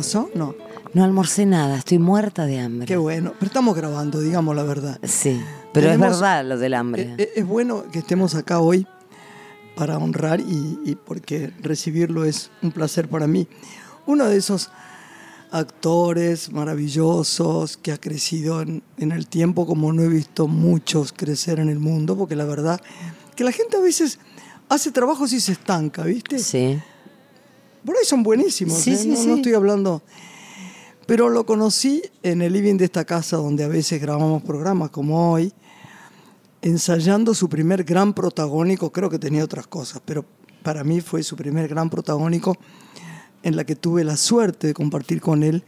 [0.00, 0.30] ¿Almorzó?
[0.34, 0.54] No.
[0.94, 2.86] No almorcé nada, estoy muerta de hambre.
[2.86, 3.32] Qué bueno.
[3.38, 4.98] Pero estamos grabando, digamos la verdad.
[5.04, 5.40] Sí,
[5.74, 7.02] pero Tenemos- es verdad lo del hambre.
[7.02, 8.86] Eh, eh, Es bueno que estemos acá hoy
[9.76, 13.46] para honrar y, y porque recibirlo es un placer para mí.
[14.06, 14.70] Uno de esos
[15.52, 21.60] actores maravillosos que ha crecido en, en el tiempo como no he visto muchos crecer
[21.60, 22.80] en el mundo, porque la verdad
[23.36, 24.18] que la gente a veces
[24.68, 26.38] hace trabajos y se estanca, ¿viste?
[26.38, 26.80] sí.
[27.84, 28.96] Por ahí son buenísimos, Sí, ¿eh?
[28.96, 29.26] sí, no, sí.
[29.26, 30.02] no estoy hablando.
[31.06, 35.32] Pero lo conocí en el living de esta casa donde a veces grabamos programas como
[35.32, 35.52] hoy,
[36.62, 40.24] ensayando su primer gran protagónico, creo que tenía otras cosas, pero
[40.62, 42.56] para mí fue su primer gran protagónico
[43.42, 45.64] en la que tuve la suerte de compartir con él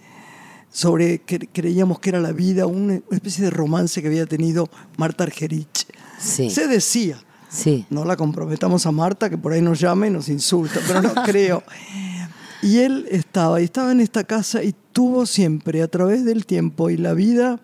[0.71, 5.25] sobre que creíamos que era la vida, una especie de romance que había tenido Marta
[5.25, 5.87] Argerich.
[6.19, 6.51] Sí.
[6.51, 7.23] Se decía,
[7.53, 7.87] Sí.
[7.91, 11.13] no la comprometamos a Marta, que por ahí nos llama y nos insulta, pero no
[11.25, 11.63] creo.
[12.63, 16.89] Y él estaba, y estaba en esta casa y tuvo siempre, a través del tiempo
[16.89, 17.61] y la vida,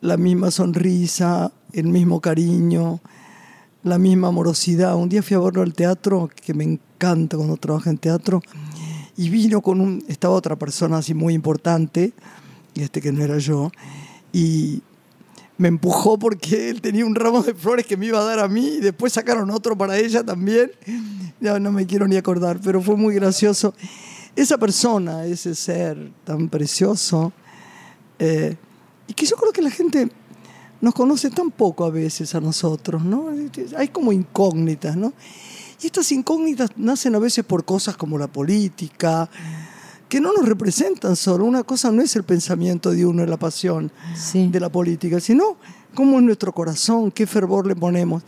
[0.00, 3.00] la misma sonrisa, el mismo cariño,
[3.82, 4.96] la misma amorosidad.
[4.96, 8.40] Un día fui a verlo al teatro, que me encanta cuando trabaja en teatro,
[9.16, 12.12] y vino con un, estaba otra persona así muy importante,
[12.74, 13.70] y este que no era yo,
[14.32, 14.82] y
[15.58, 18.48] me empujó porque él tenía un ramo de flores que me iba a dar a
[18.48, 20.70] mí y después sacaron otro para ella también.
[21.40, 23.74] Ya no me quiero ni acordar, pero fue muy gracioso.
[24.34, 27.32] Esa persona, ese ser tan precioso,
[28.18, 28.56] eh,
[29.08, 30.10] y que yo creo que la gente
[30.80, 33.30] nos conoce tan poco a veces a nosotros, ¿no?
[33.76, 35.14] Hay como incógnitas, ¿no?
[35.82, 39.28] Y estas incógnitas nacen a veces por cosas como la política,
[40.08, 41.44] que no nos representan solo.
[41.44, 44.48] Una cosa no es el pensamiento de uno, la pasión Sí.
[44.48, 45.56] de la política, sino
[45.94, 48.22] cómo es nuestro corazón, qué fervor le ponemos.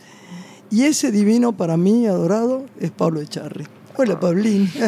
[0.71, 3.65] Y ese divino para mí, adorado, es Pablo Echarri.
[3.95, 4.71] Hola, Pablín.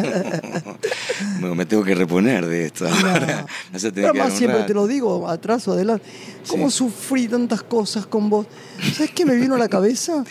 [1.40, 2.88] Bueno, me tengo que reponer de esto.
[2.88, 3.46] ahora.
[3.72, 4.66] Que un siempre rato.
[4.68, 6.06] te lo digo, atrás o adelante.
[6.48, 6.78] ¿Cómo Sí.
[6.78, 8.46] sufrí tantas cosas con vos?
[8.94, 10.24] ¿Sabes qué me vino a la cabeza?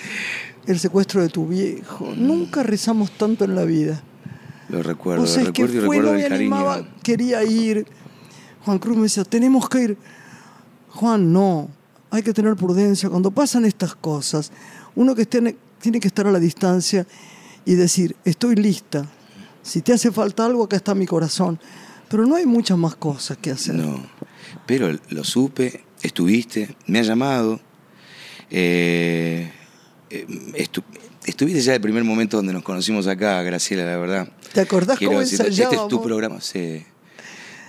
[0.66, 2.12] El secuestro de tu viejo.
[2.16, 4.02] Nunca rezamos tanto en la vida.
[4.70, 6.56] Lo recuerdo, O sea, lo que recuerdo y recuerdo el cariño.
[6.56, 7.86] animaba, quería ir.
[8.64, 9.98] Juan Cruz me decía, tenemos que ir.
[10.90, 11.68] Juan, no,
[12.10, 13.08] hay que tener prudencia.
[13.08, 14.52] Cuando pasan estas cosas,
[14.94, 17.06] uno que esté- tiene que estar a la distancia
[17.64, 19.06] y decir, estoy lista.
[19.62, 21.58] Si te hace falta algo, acá está mi corazón.
[22.08, 23.74] Pero no hay muchas más cosas que hacer.
[23.76, 24.02] No,
[24.66, 27.60] pero lo supe, estuviste, me ha llamado.
[28.50, 29.52] eh,
[30.10, 30.82] eh, estu-
[31.24, 34.28] estuviste ya el primer momento donde nos conocimos acá, Graciela, la verdad.
[34.52, 36.02] ¿Te acordás Quiero cómo decirte, Este es tu ensayábamos?
[36.06, 36.84] programa, sí.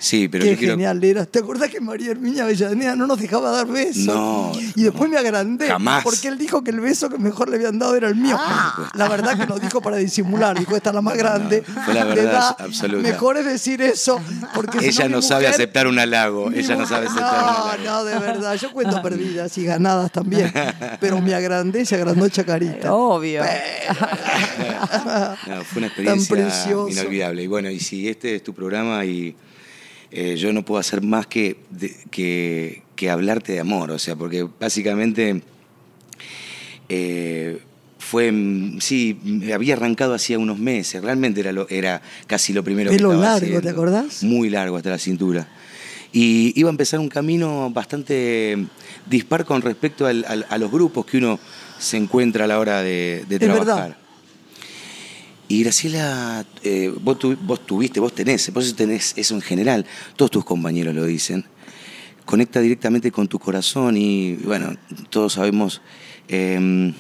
[0.03, 0.73] Sí, pero Qué yo quiero.
[0.73, 1.28] genial eras.
[1.28, 4.06] ¿Te acordás que María Herminia Avellaneda no nos dejaba dar besos?
[4.06, 5.67] No, Y después me agrandé.
[5.67, 6.03] jamás.
[6.03, 8.35] Porque él dijo que el beso que mejor le habían dado era el mío.
[8.95, 10.57] La verdad que lo dijo para disimular.
[10.57, 11.62] Dijo, esta es la más grande.
[11.85, 12.56] fue la verdad edad.
[12.57, 13.07] absoluta.
[13.07, 14.19] Mejor es decir eso.
[14.56, 16.50] Porque Ella no sabe aceptar un halago.
[16.51, 17.83] Ella no sabe aceptar un No, halago.
[17.85, 18.56] no, de verdad.
[18.56, 20.51] Yo cuento perdidas y ganadas también.
[21.00, 22.91] Pero me agrandé y se agrandó Chacarita.
[22.94, 23.44] Obvio.
[25.47, 27.44] No, fue una experiencia inolvidable.
[27.44, 29.35] Y bueno, y si este es tu programa y
[30.12, 34.16] eh, yo no puedo hacer más que, de- que, que hablarte de amor, o sea,
[34.16, 35.42] porque básicamente
[36.90, 37.60] eh,
[38.00, 42.63] fue, mm, sí, mm, había arrancado hacía unos meses, realmente era, lo, era casi lo
[42.63, 44.24] primero Pelo que estaba largo, ¿te acordás?
[44.24, 45.48] Muy largo hasta la cintura.
[46.14, 48.57] Y iba a empezar un camino bastante
[49.10, 51.40] dispar con respecto al- al- a los grupos que uno
[51.80, 53.24] se encuentra a la hora de,
[53.60, 53.98] verdad.
[55.51, 60.31] Y Graciela, eh, vos, tu- vos tuviste, vos tenés, vos tenés eso en general, todos
[60.31, 61.44] tus compañeros lo dicen,
[62.24, 64.77] conecta directamente con tu corazón y bueno,
[65.09, 65.81] todos sabemos
[66.30, 66.94] eh,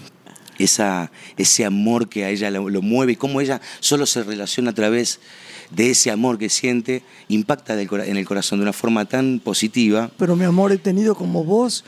[0.57, 4.75] esa, ese amor que a ella lo, mueve y cómo ella solo se relaciona a
[4.75, 5.21] través
[5.69, 10.11] de ese amor que siente, impacta en el corazón de una forma tan positiva.
[10.17, 11.85] Pero mi amor, he tenido como vos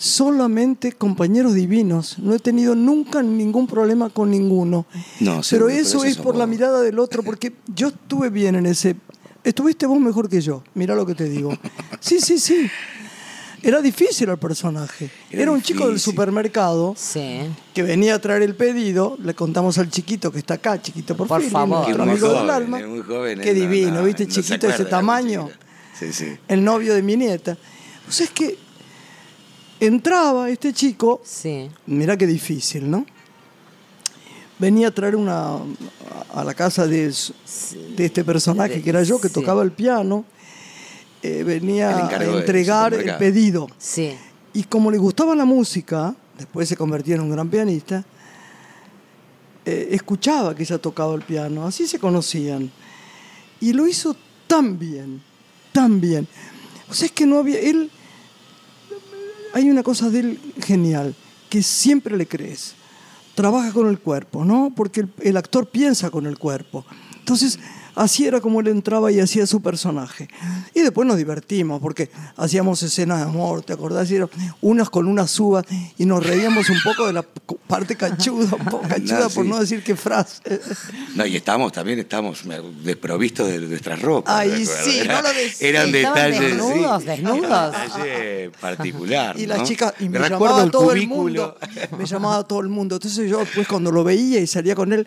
[0.00, 2.18] solamente compañeros divinos.
[2.18, 4.86] No he tenido nunca ningún problema con ninguno.
[5.20, 8.54] No, pero eso pero eso es por la mirada del otro, porque yo estuve bien
[8.54, 8.96] en ese...
[9.44, 11.52] Estuviste vos mejor que yo, mira lo que te digo.
[12.00, 12.66] Sí, sí, sí.
[13.62, 15.10] Era difícil el personaje.
[15.30, 17.42] Era, Era un chico del supermercado Sí.
[17.74, 19.18] que venía a traer el pedido.
[19.22, 21.84] Le contamos al chiquito que está acá, chiquito por, Por fin, favor.
[21.94, 22.80] nuestro amigo del alma.
[22.80, 24.26] es muy joven, Qué no, divino, no, ¿viste?
[24.26, 25.50] chiquito de ese tamaño.
[25.98, 26.28] Sí, sí.
[26.48, 27.58] el novio de mi nieta.
[28.08, 28.56] O sea, es que
[29.80, 31.70] entraba este chico, Sí.
[31.86, 33.04] mirá qué difícil, ¿no?
[34.58, 35.56] Venía a traer una
[36.34, 37.12] a la casa de,
[37.96, 39.34] de este personaje que era yo, que Sí.
[39.34, 40.24] tocaba el piano,
[41.22, 43.68] eh, venía a entregar el pedido.
[43.78, 44.12] Sí.
[44.52, 48.04] Y como le gustaba la música, después se convirtió en un gran pianista,
[49.64, 52.70] eh, escuchaba que ella tocaba el piano, así se conocían.
[53.60, 54.14] Y lo hizo
[54.46, 55.22] tan bien,
[55.72, 56.26] tan bien.
[56.88, 57.90] O sea, es que no había, él,
[59.52, 61.14] hay una cosa de él genial,
[61.48, 62.74] que siempre le crees.
[63.34, 64.72] Trabaja con el cuerpo, ¿no?
[64.74, 66.84] Porque el, el actor piensa con el cuerpo.
[67.18, 67.58] Entonces,
[68.00, 70.28] así era como él entraba y hacía su personaje.
[70.74, 74.10] Y después nos divertimos, porque hacíamos escenas de amor, ¿te acordás?
[74.10, 74.30] Y eran
[74.62, 75.66] unas con unas uvas
[75.98, 77.22] y nos reíamos un poco de la
[77.66, 79.50] parte cachuda, un poco cachuda, No, por sí.
[79.50, 80.40] no decir qué frase.
[81.14, 82.42] No, y estamos también, estamos
[82.82, 84.34] desprovistos de nuestras ropas.
[84.34, 85.60] Ay, sí, no lo decís.
[85.60, 86.40] Eran detalles.
[86.40, 87.08] desnudos, sí.
[87.08, 87.28] desnudos.
[87.28, 89.38] Era un detalle particular.
[89.38, 89.64] Y la ¿no?
[89.64, 91.56] chica, y me Recuerdo llamaba el todo el mundo.
[91.98, 92.96] Me llamaba todo el mundo.
[92.96, 95.06] Entonces yo después cuando lo veía y salía con él,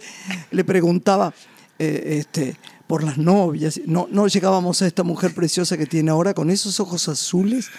[0.52, 1.34] le preguntaba
[1.80, 2.56] eh, este,
[2.88, 3.80] por las novias.
[3.86, 7.70] No, no llegábamos a esta mujer preciosa que tiene ahora con esos ojos azules.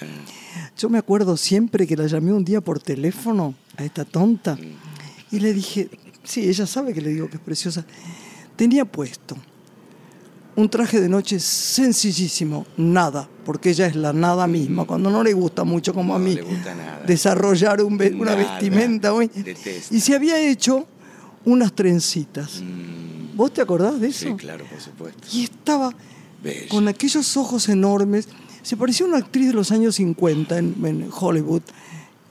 [0.77, 4.59] Yo me acuerdo siempre que la llamé un día por teléfono a esta tonta
[5.31, 5.89] y le dije,
[6.25, 7.85] sí, ella sabe que le digo que es preciosa.
[8.56, 9.37] Tenía puesto
[10.56, 15.33] un traje de noche sencillísimo, nada, porque ella es la nada misma, cuando no le
[15.33, 17.03] gusta mucho como a mí le gusta nada.
[17.05, 18.37] desarrollar un una Nada.
[18.37, 19.12] vestimenta.
[19.12, 19.93] Detesta.
[19.95, 20.87] Y se había hecho
[21.45, 22.62] unas trencitas.
[22.62, 23.04] Mm,
[23.35, 24.29] ¿Vos te acordás de eso?
[24.29, 25.27] sí, claro, por supuesto.
[25.33, 25.93] Y estaba
[26.43, 26.69] Bella.
[26.69, 28.29] con aquellos ojos enormes.
[28.63, 31.63] Se parecía a una actriz de los años 50 en, en Hollywood,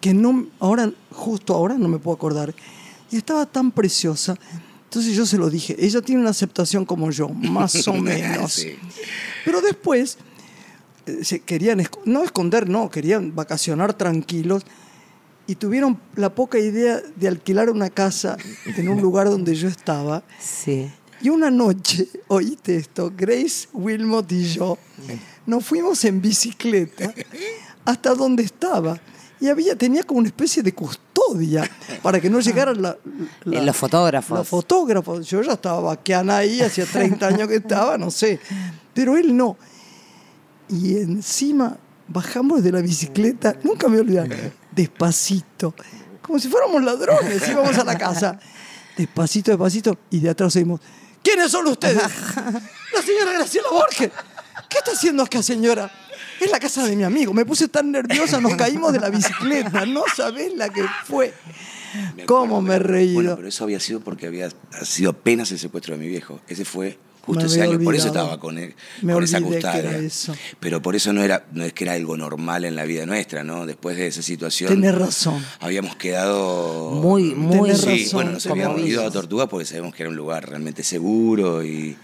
[0.02, 2.54] que no, ahora, justo ahora no me puedo acordar.
[3.12, 4.36] Y estaba tan preciosa.
[4.86, 8.54] Entonces yo se lo dije, ella tiene una aceptación como yo, más o menos.
[8.54, 8.76] Sí.
[9.46, 10.18] Pero después
[11.06, 14.64] eh, se querían, no esconder, no, querían vacacionar tranquilos
[15.48, 20.24] y tuvieron la poca idea de alquilar una casa en un lugar donde yo estaba.
[20.40, 20.90] Sí.
[21.22, 24.78] Y una noche, oíste esto, Grace Wilmot y yo
[25.45, 27.13] nos fuimos en bicicleta
[27.86, 29.00] hasta donde estaba.
[29.42, 31.69] Y había, tenía como una especie de custodia
[32.01, 32.98] para que no llegaran la,
[33.44, 34.38] la- Eh, los fotógrafos.
[34.38, 35.28] Los fotógrafos.
[35.28, 38.39] Yo ya estaba vaqueana ahí, hacía 30 años que estaba, no sé.
[38.94, 39.57] Pero él no.
[40.69, 45.74] Y encima bajamos de la bicicleta, nunca me olvidaré, despacito,
[46.22, 48.40] como si fuéramos ladrones, íbamos a la casa.
[48.98, 50.80] Despacito, despacito, y de atrás oímos,
[51.24, 51.98] ¿quiénes son ustedes?
[52.94, 54.12] La señora Graciela Borges.
[54.70, 55.92] ¿Qué está haciendo acá, señora?
[56.40, 57.34] Es la casa de mi amigo.
[57.34, 59.86] Me puse tan nerviosa, nos caímos de la bicicleta.
[59.86, 61.34] No sabés la que fue.
[62.16, 63.14] Me ¿Cómo me he pero- reído?
[63.16, 66.40] Bueno, pero eso había sido porque había ha sido apenas el secuestro de mi viejo.
[66.48, 67.80] Ese fue justo Me ese año.
[67.80, 70.00] Por eso estaba con, él, Me con esa custodia.
[70.60, 73.44] Pero por eso no era, no es que era algo normal en la vida nuestra,
[73.44, 73.66] ¿no?
[73.66, 74.70] Después de esa situación.
[74.70, 75.44] Tenés razón.
[75.60, 76.92] Habíamos quedado.
[76.92, 77.74] Muy, muy.
[77.75, 79.12] Sí, razón, bueno, nos habíamos ido a.
[79.12, 81.96] Tortuga porque sabíamos que era un lugar realmente seguro y,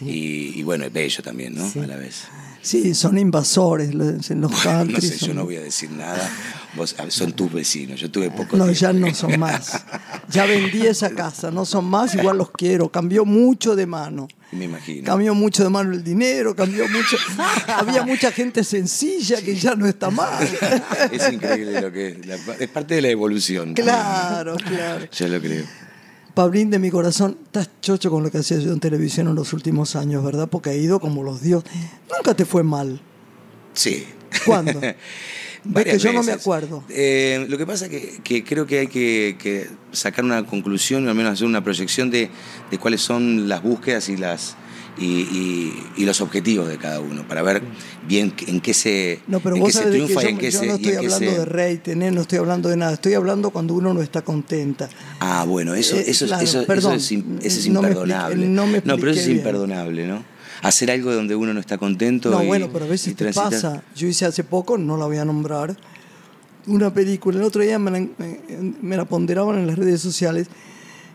[0.00, 1.64] y, y bueno, bello también, ¿no?
[1.82, 2.22] A la vez.
[2.62, 5.00] Sí, son invasores los- los No country.
[5.00, 6.30] sé, yo no voy a decir nada.
[6.76, 7.98] Vos, son tus vecinos.
[7.98, 8.72] Yo tuve poco No, tiempo.
[8.80, 9.84] ya no son más.
[10.30, 12.88] Ya vendí esa casa, no son más, igual los quiero.
[12.90, 14.28] Cambió mucho de mano.
[14.52, 15.04] Me imagino.
[15.06, 17.16] Cambió mucho de mano el dinero, cambió mucho.
[17.68, 20.42] Había mucha gente sencilla que ya no está más.
[21.10, 22.26] Es increíble lo que es.
[22.26, 23.72] la- es parte de la evolución.
[23.74, 25.06] Claro, claro.
[25.10, 25.64] Yo lo creo.
[26.34, 29.52] Pablín de mi corazón, estás chocho con lo que hacías yo en televisión en los
[29.52, 30.48] últimos años, ¿verdad?
[30.48, 31.64] Porque ha ido como los dios.
[32.14, 33.00] Nunca te fue mal.
[33.74, 34.06] Sí.
[34.46, 34.80] ¿Cuándo?
[35.64, 36.40] Varias que yo no me veces.
[36.42, 36.84] acuerdo.
[36.88, 41.06] Eh, lo que pasa es que, que creo que hay que, que sacar una conclusión,
[41.06, 42.30] o al menos hacer una proyección de,
[42.70, 44.56] de cuáles son las búsquedas y las
[44.98, 47.62] y, y- y los objetivos de cada uno, para ver
[48.06, 50.32] bien en qué se, No, pero en vos qué se de que triunfa yo, y
[50.32, 50.66] en qué yo se.
[50.66, 52.10] no estoy hablando se- de rating, ¿eh?
[52.10, 52.92] no estoy hablando de nada.
[52.92, 54.90] Estoy hablando cuando uno no está contenta.
[55.20, 57.88] Ah, bueno, eso, Eh, eso, claro, eso, eso perdón, es, im- eso es no me
[57.88, 58.34] imperdonable.
[58.34, 59.38] expliqué- no me pero eso es bien.
[59.38, 60.24] imperdonable, ¿no?
[60.62, 62.30] Hacer algo donde uno no está contento.
[62.30, 63.82] No, y- bueno, pero a veces te transitar- pasa.
[63.96, 65.76] Yo hice hace poco, no la voy a nombrar,
[66.66, 67.38] una película.
[67.38, 68.40] El otro día me la, me-
[68.80, 70.46] me la ponderaban en las redes sociales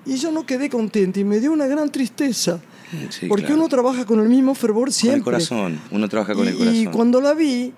[0.05, 2.59] y yo no quedé contenta y me dio una gran tristeza.
[3.09, 3.61] Sí, porque claro.
[3.61, 5.17] uno trabaja con el mismo fervor Con siempre.
[5.17, 6.75] el corazón, uno trabaja con y, el corazón.
[6.75, 7.73] y cuando la vi,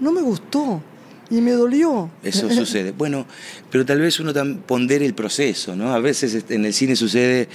[0.00, 0.82] no me gustó
[1.30, 2.10] y me dolió.
[2.24, 2.92] Eso sucede.
[2.92, 3.26] Bueno,
[3.70, 4.32] pero tal vez uno
[4.66, 5.94] pondere el proceso, ¿no?
[5.94, 7.48] A veces en el cine sucede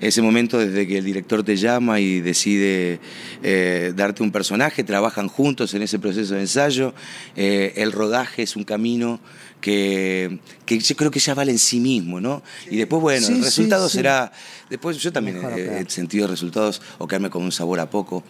[0.00, 2.98] ese momento desde que el director te llama y decide
[3.42, 6.92] eh, darte un personaje, trabajan juntos en ese proceso de ensayo,
[7.36, 9.20] eh, el rodaje es un camino
[9.60, 12.42] que, que yo creo que ya vale en sí mismo, ¿no?
[12.68, 13.98] Y después, bueno, Sí, el resultado sí.
[13.98, 14.32] será...
[14.68, 18.24] Después yo también he sentido resultados o quedarme con un sabor a poco,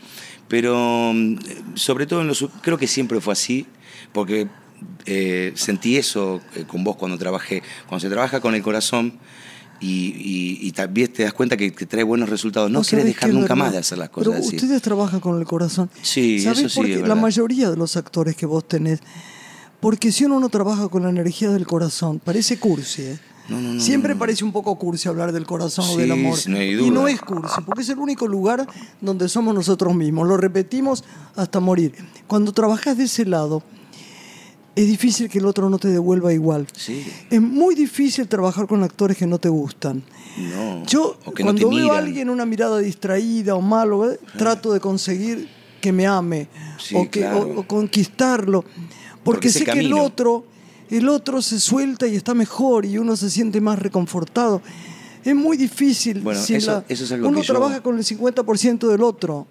[0.48, 1.36] pero mm,
[1.74, 3.66] sobre todo en los, creo que siempre fue así,
[4.12, 4.48] porque
[5.06, 7.62] eh, sentí eso eh, con vos cuando trabajé.
[7.88, 9.14] Cuando se trabaja con el corazón
[9.80, 13.30] y, y- y también te das cuenta que, que trae buenos resultados, no sabés dejar
[13.30, 13.56] nunca verdad.
[13.56, 14.56] más de hacer las cosas Pero así.
[14.56, 15.88] ustedes trabajan con el corazón.
[16.02, 17.08] Sí, ¿Sabés eso sí, por es?
[17.08, 19.00] La mayoría de los actores que vos tenés,
[19.80, 23.18] Porque si uno no trabaja con la energía del corazón, parece cursi, ¿eh?
[23.48, 26.38] No, no, no, Siempre parece un poco cursi hablar del corazón o Sí, del amor.
[26.46, 28.66] y no es cursi, porque es el único lugar
[29.00, 30.28] donde somos nosotros mismos.
[30.28, 31.02] Lo repetimos
[31.34, 31.94] hasta morir.
[32.28, 33.62] Cuando trabajas de ese lado,
[34.76, 36.66] es difícil que el otro no te devuelva igual.
[36.76, 37.04] Sí.
[37.28, 40.02] Es muy difícil trabajar con actores que no te gustan.
[40.38, 40.84] No.
[40.86, 41.96] Yo, que no cuando te veo a miran.
[41.98, 44.18] alguien una mirada distraída o malo, ¿eh?
[44.38, 45.48] trato de conseguir
[45.80, 46.48] que me ame
[46.78, 47.40] Sí, o, que, claro.
[47.40, 48.62] o- o conquistarlo.
[48.62, 50.44] Porque, Porque sé que el otro,
[50.88, 54.62] el otro se suelta y está mejor y uno se siente más reconfortado.
[55.24, 56.20] Es muy difícil.
[56.20, 59.02] Bueno, sin eso- la- eso es algo uno que yo- trabaja con el 50% del
[59.02, 59.46] otro,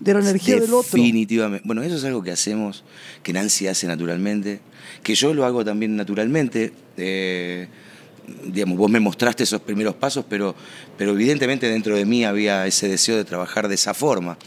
[0.00, 0.82] de la energía del otro.
[0.82, 1.66] Definitivamente.
[1.66, 2.84] Bueno, eso es algo que hacemos,
[3.22, 4.60] que Nancy hace naturalmente,
[5.02, 6.72] que yo lo hago también naturalmente.
[6.96, 7.68] eh,
[8.46, 10.54] digamos, vos me mostraste esos primeros pasos, pero,
[10.96, 14.38] pero evidentemente dentro de mí había ese deseo de trabajar de esa forma.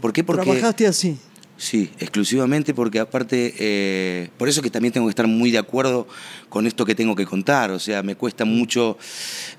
[0.00, 0.24] ¿Por qué?
[0.24, 1.18] Porque Trabajaste así.
[1.56, 6.08] Sí, exclusivamente porque aparte, eh, por eso que también tengo que estar muy de acuerdo
[6.48, 8.98] con esto que tengo que contar, o sea, me cuesta mucho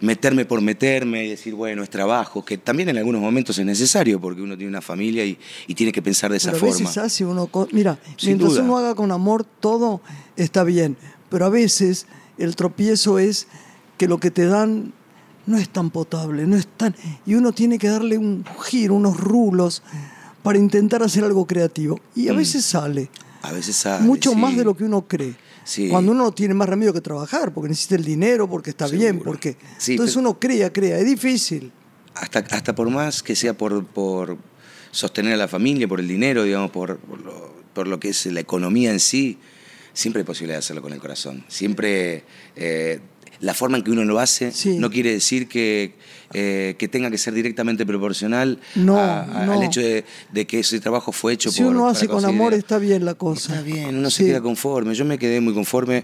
[0.02, 4.20] meterme por meterme y decir, bueno, es trabajo, que también en algunos momentos es necesario
[4.20, 5.38] porque uno tiene una familia y,
[5.68, 6.80] y tiene que pensar de esa Pero a forma.
[6.90, 7.50] veces hace uno.
[7.72, 8.64] Mira, Sin mientras duda.
[8.64, 10.02] uno haga con amor, todo
[10.36, 10.98] está bien.
[11.30, 13.48] Pero a veces el tropiezo es
[13.98, 14.92] que lo que te dan
[15.46, 16.94] no es tan potable, no es tan.
[17.26, 19.82] Y uno tiene que darle un giro, unos rulos,
[20.46, 22.00] para intentar hacer algo creativo.
[22.16, 22.38] Y a Mm.
[22.38, 23.10] veces sale.
[23.42, 24.36] A veces sale, Mucho sí.
[24.38, 25.36] más de lo que uno cree.
[25.66, 25.90] Sí.
[25.90, 29.20] Cuando uno no tiene más remedio que trabajar, porque necesita el dinero, porque está bien,
[29.20, 29.58] porque.
[29.78, 30.98] Sí, Entonces uno crea, crea.
[31.00, 31.72] Es difícil.
[32.14, 34.38] hasta, hasta por más que sea por, por
[34.92, 38.26] sostener a la familia, por el dinero, digamos, por, por lo, por lo que es
[38.28, 39.38] la economía en sí,
[39.94, 41.44] siempre hay posibilidad de hacerlo con el corazón.
[41.50, 42.24] Siempre
[42.56, 43.00] eh,
[43.46, 44.78] la forma en que uno lo hace Sí.
[44.80, 45.94] no quiere decir que,
[46.34, 49.54] eh, que tenga que ser directamente proporcional No, a- a- no.
[49.54, 52.26] al hecho de, de que ese trabajo fue hecho Si por uno para hace con
[52.26, 53.52] amor, está bien la cosa.
[53.54, 54.18] Está bien, uno Sí.
[54.24, 54.96] se queda conforme.
[54.96, 56.02] Yo me quedé muy conforme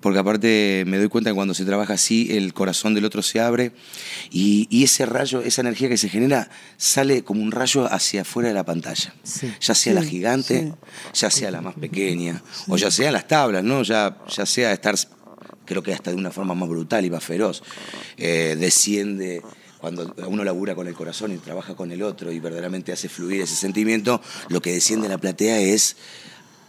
[0.00, 3.40] porque aparte me doy cuenta que cuando se trabaja así, el corazón del otro se
[3.40, 3.72] abre
[4.30, 8.48] y, y ese rayo, esa energía que se genera, sale como un rayo hacia afuera
[8.50, 9.14] de la pantalla.
[9.22, 9.50] Sí.
[9.60, 10.74] Ya sea la gigante,
[11.14, 13.82] ya sea la más pequeña, o ya sea las tablas, ¿no?
[13.82, 14.94] Ya, ya sea estar,
[15.64, 17.62] creo que hasta de una forma más brutal y más feroz,
[18.16, 19.42] eh, desciende
[19.80, 23.42] cuando uno labura con el corazón y trabaja con el otro y verdaderamente hace fluir
[23.42, 25.96] ese sentimiento, lo que desciende a la platea es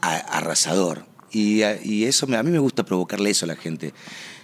[0.02, 1.06] arrasador.
[1.32, 1.62] Y,
[2.04, 3.94] eso me- a mí me gusta provocarle eso a la gente.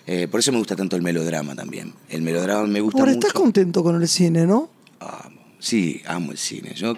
[0.08, 1.93] Eh, por eso me gusta tanto el melodrama también.
[2.10, 3.27] El melodrama me gusta Ahora, mucho.
[3.27, 4.70] estás contento con el cine, ¿no?
[5.00, 5.39] Amo.
[5.60, 6.74] Sí, amo el cine.
[6.75, 6.98] Yo, A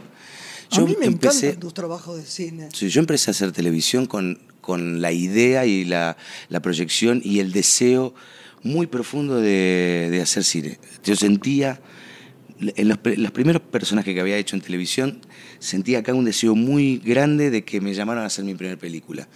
[0.72, 2.70] yo mí me empecé, encantan tus trabajos de cine.
[2.74, 6.18] Sí, yo empecé a hacer televisión con, con la idea y la,
[6.64, 8.16] proyección y el deseo
[8.64, 10.80] muy profundo de, de hacer cine.
[11.04, 11.82] Yo sentía,
[12.60, 15.20] en los, los primeros personajes que había hecho en televisión,
[15.60, 19.28] sentía acá un deseo muy grande de que me llamaran a hacer mi primera película.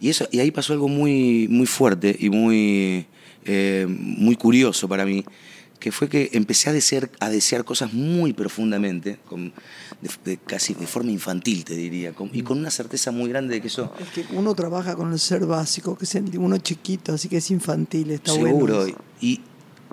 [0.00, 3.06] Y, eso, y ahí pasó algo muy, muy fuerte y muy,
[3.44, 5.24] eh, muy curioso para mí,
[5.82, 9.52] que fue que empecé a desear, a desear cosas muy profundamente, con-
[10.00, 13.54] de- de- casi de forma infantil, te diría, con- y con una certeza muy grande
[13.54, 16.56] de que eso Es que uno trabaja con el ser básico, que es el- uno
[16.58, 18.76] chiquito, así que es infantil, está Seguro.
[18.76, 18.96] bueno.
[19.20, 19.40] Y,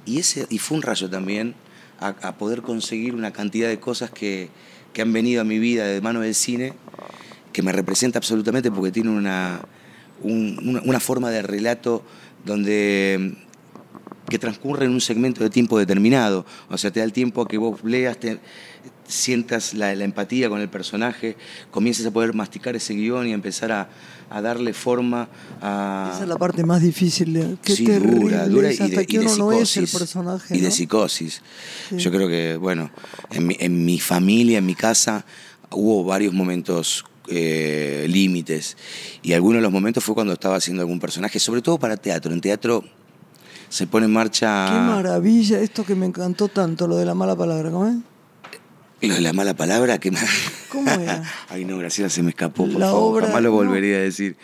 [0.05, 1.55] y, ese, y fue un rayo también
[1.99, 4.49] a, a poder conseguir una cantidad de cosas que,
[4.93, 6.73] que han venido a mi vida de mano del cine,
[7.51, 9.59] que me representa absolutamente porque tiene una,
[10.21, 12.03] un- una, una forma de relato
[12.45, 13.35] donde
[14.29, 16.45] que transcurre en un segmento de tiempo determinado.
[16.69, 18.39] O sea, te da el tiempo a que vos leas, te,
[19.07, 21.35] sientas la, la empatía con el personaje,
[21.71, 23.89] comiences a poder masticar ese guion y empezar a,
[24.29, 25.27] a darle forma
[25.61, 26.11] a...
[26.13, 27.33] Esa es la parte más difícil.
[27.33, 29.99] de- Qué Sí, dura, dura es y de, y de uno no es el psicosis,
[29.99, 30.55] personaje.
[30.55, 30.73] Y de ¿no?
[30.73, 31.41] psicosis.
[31.89, 31.97] Sí.
[31.97, 32.91] Yo creo que, bueno,
[33.31, 35.25] en mi, en mi familia, en mi casa,
[35.71, 38.77] hubo varios momentos eh, límites.
[39.23, 42.31] Y algunos de los momentos fue cuando estaba haciendo algún personaje, sobre todo para teatro.
[42.31, 42.83] En teatro
[43.69, 47.35] se pone en marcha Qué maravilla, esto que me encantó tanto, lo de la mala
[47.35, 47.95] palabra, ¿cómo es?
[49.01, 49.97] lo de la mala palabra.
[49.99, 50.11] Que
[50.69, 51.23] ¿Cómo era?
[51.49, 52.65] Ay, no, Graciela, se me escapó.
[52.65, 53.55] Por La favor, obra- jamás lo no.
[53.55, 54.35] volvería a decir.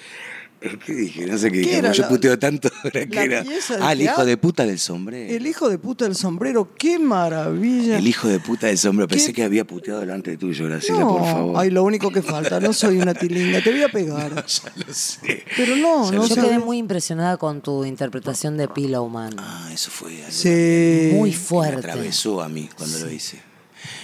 [0.85, 1.25] ¿Qué dije?
[1.27, 1.77] No sé qué, ¿Qué dije.
[1.77, 3.43] era Yo la- puteo tanto ahora la que era.
[3.43, 5.33] pieza de Ah, el hijo de puta del sombrero.
[5.33, 7.97] El hijo de puta del sombrero, qué maravilla.
[7.97, 9.07] El hijo de puta del sombrero.
[9.07, 9.33] Pensé ¿Qué?
[9.33, 11.55] que había puteado delante tuyo, Graciela, no, por favor.
[11.59, 14.45] ay, lo único que falta, no soy una tilinga, te voy a pegar.
[14.65, 15.43] Ya lo sé.
[15.57, 16.41] Pero no, Ya no Yo sé.
[16.41, 19.33] quedé muy impresionada con tu interpretación de Pillowman.
[19.37, 21.09] Ah, eso fue algo Sí.
[21.13, 21.77] Muy que me fuerte.
[21.77, 23.41] atravesó a mí cuando lo hice.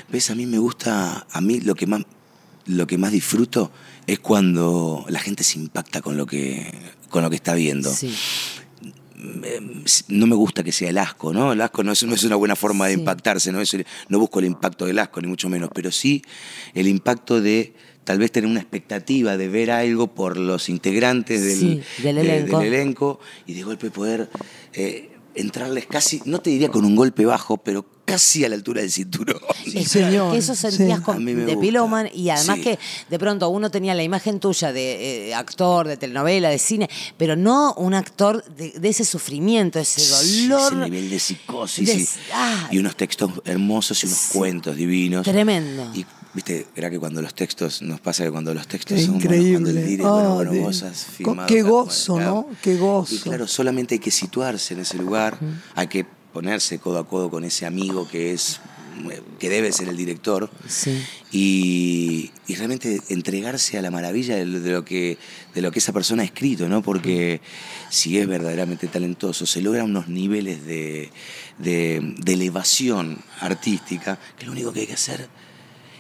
[0.10, 0.30] ¿Ves?
[0.30, 2.02] A mí me gusta, a mí lo que más,
[2.66, 3.72] lo que más disfruto
[4.08, 6.72] es cuando la gente se impacta con lo que,
[7.10, 7.92] con lo que está viendo.
[7.94, 8.14] Sí.
[9.44, 9.60] Eh,
[10.08, 11.54] no me gusta que sea el asco, ¿no?
[11.54, 13.00] El asco no es, no es una buena forma de Sí.
[13.02, 13.62] impactarse, ¿no?
[13.62, 16.24] Es el- no busco el impacto del asco, ni mucho menos, pero sí
[16.74, 21.60] el impacto de tal vez tener una expectativa de ver algo por los integrantes del,
[21.60, 22.60] Sí, del de- elenco.
[22.60, 24.30] del elenco y de golpe poder
[24.74, 28.82] eh, entrarles casi, no te diría con un golpe bajo, pero casi a la altura
[28.82, 29.40] del cinturón.
[29.72, 30.32] Sí, señor.
[30.34, 31.04] Que eso sentías Sí.
[31.06, 31.60] con- de gusta.
[31.60, 32.62] Pillowman y además Sí.
[32.64, 32.80] que
[33.10, 37.36] de pronto uno tenía la imagen tuya de eh, actor, de telenovela, de cine, pero
[37.36, 40.74] no un actor de, de ese sufrimiento, ese Sí, dolor.
[40.74, 42.68] Ese nivel de psicosis de- y, ah.
[42.72, 44.38] y unos textos hermosos y unos Sí.
[44.38, 45.24] cuentos divinos.
[45.24, 45.90] Tremendo.
[45.94, 49.20] Y viste, era que cuando los textos, nos pasa que cuando los textos Qué son
[49.20, 49.82] buenos, cuando increíble.
[49.82, 52.48] el dire- bueno, vos has co- filmado qué gozo, ¿no?
[52.62, 53.16] Qué gozo.
[53.16, 55.38] Y claro, solamente hay que situarse en ese lugar,
[55.76, 58.60] hay que ponerse codo a codo con ese amigo que es
[59.40, 61.02] que debe ser el director Sí.
[61.32, 65.18] y, y realmente entregarse a la maravilla de lo, de lo que
[65.56, 66.82] de lo que esa persona ha escrito, ¿no?
[66.84, 67.42] Porque
[67.90, 71.10] si es verdaderamente talentoso, se logran unos niveles de,
[71.58, 75.30] de- de elevación artística que lo único que hay que hacer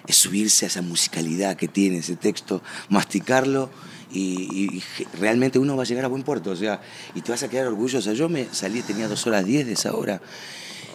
[0.06, 3.70] es subirse a esa musicalidad que tiene ese texto, masticarlo
[4.13, 4.84] y, y-
[5.20, 6.82] realmente uno va a llegar a buen puerto, o sea,
[7.15, 8.12] y te vas a quedar orgulloso.
[8.13, 10.22] Yo me salí, tenía dos horas diez de esa hora,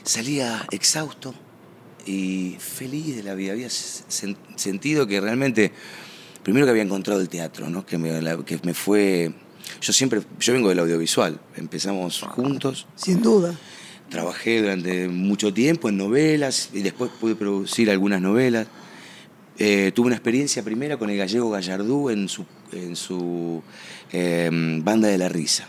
[0.04, 1.34] salía exhausto
[2.06, 3.52] y feliz de la vida.
[3.52, 5.72] Había sen- sentido que realmente,
[6.42, 7.84] primero que había encontrado el teatro, ¿no?
[7.84, 9.32] que, me, la- que me fue...
[9.80, 13.54] Yo siempre, yo vengo del audiovisual, empezamos juntos, Sin duda.
[14.08, 18.68] Trabajé durante mucho tiempo en novelas y después pude producir algunas novelas.
[19.58, 23.62] Eh, tuve una experiencia primera con el gallego Gallardú en su, en su
[24.12, 24.50] eh,
[24.82, 25.66] banda de la risa.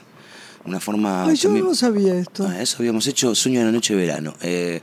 [0.65, 1.25] Una forma.
[1.25, 2.45] Ay, yo también- no sabía esto.
[2.47, 4.33] Ah, eso habíamos hecho Sueño de la Noche de Verano.
[4.41, 4.81] Eh,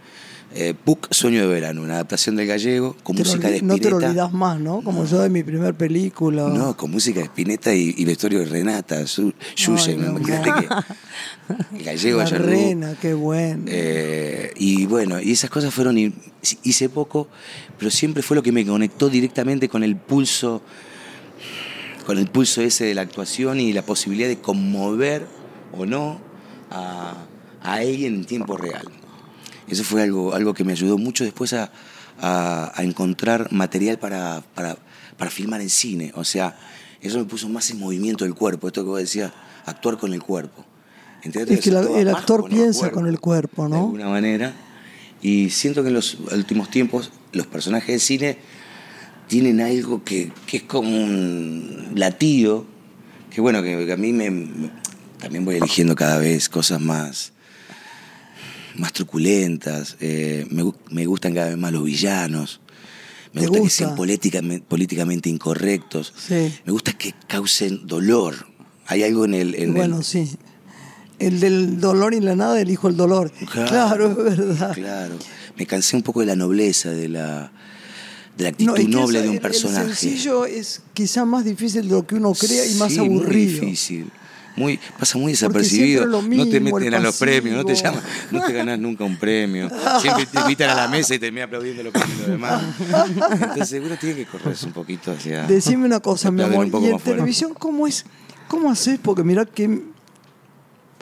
[0.57, 3.74] eh, Puc Sueño de Verano, una adaptación del gallego con Te música de olvi- no
[3.74, 4.07] te lo Spinetta.
[4.07, 4.83] olvidas más, ¿no?
[4.83, 6.48] Como yo de mi primer película.
[6.48, 10.22] No, con música de Spinetta y, y vestuario de Renata, Su- Yuye, no, no.
[10.24, 10.33] que.
[11.77, 12.46] El gallego La Gallardú.
[12.50, 13.64] rena, qué bueno.
[13.66, 15.98] Eh, y bueno, y esas cosas fueron,
[16.62, 17.29] hice poco,
[17.79, 20.62] pero siempre fue lo que me conectó directamente con el pulso,
[22.05, 25.27] con el pulso ese de la actuación y la posibilidad de conmover
[25.77, 26.21] o no
[26.71, 27.14] a,
[27.62, 28.87] a alguien en tiempo real.
[29.69, 31.71] Eso fue algo, algo que me ayudó mucho después a,
[32.21, 34.77] a- a encontrar material para, para,
[35.17, 36.12] para filmar en cine.
[36.14, 36.57] O sea,
[37.01, 39.33] eso me puso más en movimiento el cuerpo, esto que vos decías,
[39.67, 40.64] actuar con el cuerpo.
[41.23, 43.77] En teatro Es que la- el actor piensa con el cuerpo, De ¿no?
[43.77, 44.53] alguna manera.
[45.23, 48.38] Y siento que en los últimos tiempos los personajes de cine
[49.28, 52.66] tienen algo que, que es como un latido,
[53.30, 54.70] que bueno, que, que a mí me, me-
[55.18, 57.32] también voy eligiendo cada vez cosas más,
[58.76, 62.60] más truculentas, eh, me, me gustan cada vez más los villanos,
[63.32, 63.76] me ¿Te gusta, que gusta?
[63.84, 66.52] sean políticamente, políticamente incorrectos, Sí.
[66.64, 68.46] me gusta que causen dolor.
[68.87, 69.54] Hay algo en el...
[69.54, 70.30] En bueno, el- sí.
[71.20, 73.30] El del dolor y la nada elijo el dolor.
[73.50, 74.74] Claro, es verdad.
[74.74, 75.16] Claro.
[75.56, 77.52] Me cansé un poco de la nobleza, de la,
[78.37, 79.87] de la actitud No, es que noble esa- de un el- personaje.
[79.90, 83.62] El sencillo es quizá más difícil de lo que uno crea y más Sí, aburrido.
[83.62, 84.11] Muy difícil.
[84.57, 86.07] Muy, pasa muy desapercibido.
[86.07, 89.68] no te meten a los premios, no te llaman, no te ganas nunca un premio.
[90.01, 92.62] Siempre te invitan a la mesa y terminan aplaudiendo lo que los demás.
[93.40, 95.42] Entonces uno tiene que correrse un poquito hacia.
[95.49, 96.68] Decime una cosa, mi amor.
[96.81, 98.05] ¿Y en televisión cómo es?
[98.47, 99.01] ¿Cómo haces?
[99.03, 99.83] Porque mirá que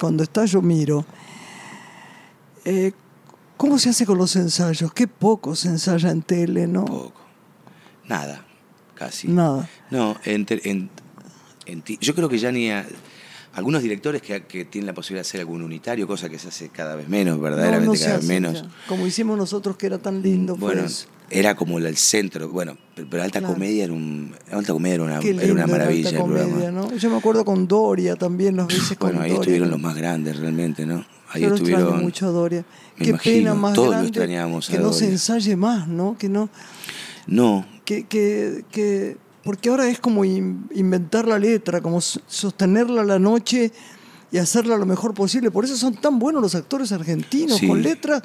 [0.01, 1.05] cuando está yo miro.
[2.65, 2.93] eh,
[3.59, 4.93] ¿Cómo se hace con los ensayos?
[4.93, 6.85] Qué poco se ensaya en tele, ¿no?
[6.85, 7.22] Poco.
[8.09, 8.45] Nada,
[8.95, 9.29] casi.
[9.29, 9.69] Nada.
[9.91, 10.91] No, en, en-
[11.67, 12.87] en ti- yo creo que ya ni a-
[13.55, 16.69] algunos directores que, que tienen la posibilidad de hacer algún unitario, cosa que se hace
[16.71, 18.63] cada vez menos, verdaderamente No, no se cada vez menos.
[18.63, 18.69] ya.
[18.89, 20.57] Como hicimos nosotros que era tan lindo.
[20.57, 21.07] Bueno, eso.
[21.31, 23.55] era como el centro, bueno, pero, alta Claro.
[23.55, 26.51] comedia era un alta comedia era una, era maravilla Alta el programa.
[26.51, 26.95] comedia, ¿no?
[26.97, 29.41] Yo me acuerdo con Doria también, las veces con Bueno, ahí Doria.
[29.43, 31.05] estuvieron los más grandes realmente, ¿no?
[31.31, 32.03] Ahí Yo estuvieron.
[32.03, 32.65] mucho a Doria.
[32.99, 35.89] me Qué imagino, pena más todos lo grande extrañamos a que no se ensaye más,
[35.89, 36.17] ¿no?
[36.19, 36.51] Que no,
[37.27, 43.05] No, que, que, que- porque ahora es como in- inventar la letra, como sostenerla a
[43.05, 43.73] la noche
[44.31, 45.51] y hacerla lo mejor posible.
[45.51, 47.67] Por eso son tan buenos los actores argentinos Sí.
[47.67, 48.23] con letras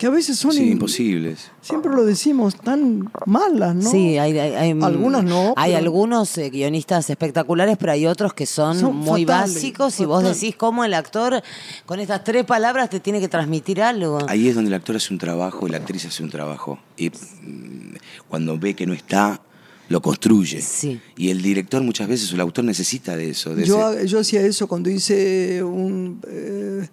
[0.00, 1.50] que a veces son sí, in- imposibles.
[1.60, 3.90] Siempre lo decimos tan malas, ¿no?
[3.90, 8.32] Sí, hay, hay- hay- Algunas no, Hay pero- algunos eh, guionistas espectaculares, pero hay otros
[8.32, 11.42] que son, Son muy fatales, básicos y vos decís cómo el actor
[11.84, 14.20] con estas tres palabras te tiene que transmitir algo.
[14.26, 16.78] Ahí es donde el actor hace un trabajo y la actriz hace un trabajo.
[16.96, 19.42] Y mm, cuando ve que no está,
[19.90, 20.62] lo construye.
[20.62, 20.98] Sí.
[21.18, 23.54] Y el director muchas veces, o el autor necesita de eso.
[23.54, 26.88] De Yo, ese- yo hacía eso cuando hice un, eh,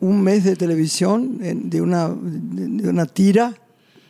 [0.00, 3.54] un mes de televisión en- de, una, de, una tira,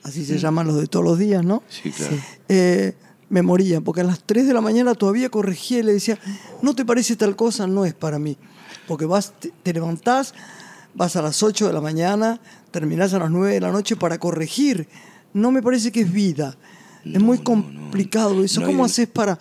[0.03, 1.62] así se llaman los de todos los días, ¿no?
[1.68, 2.16] Sí, claro.
[2.49, 2.94] Eh,
[3.29, 6.18] me moría, porque a las 3 de la mañana todavía corregía y le decía,
[6.62, 7.66] ¿no te parece tal cosa?
[7.66, 8.37] No es para mí.
[8.87, 10.33] Porque vas, te, te levantás,
[10.94, 14.18] vas a las 8 de la mañana, terminás a las 9 de la noche para
[14.18, 14.87] corregir.
[15.33, 16.57] No me parece que es vida.
[17.05, 17.44] es muy no, no.
[17.44, 18.62] complicado eso.
[18.62, 19.38] ¿Cómo haces para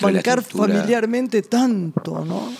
[0.00, 2.50] bancar familiarmente tanto, no?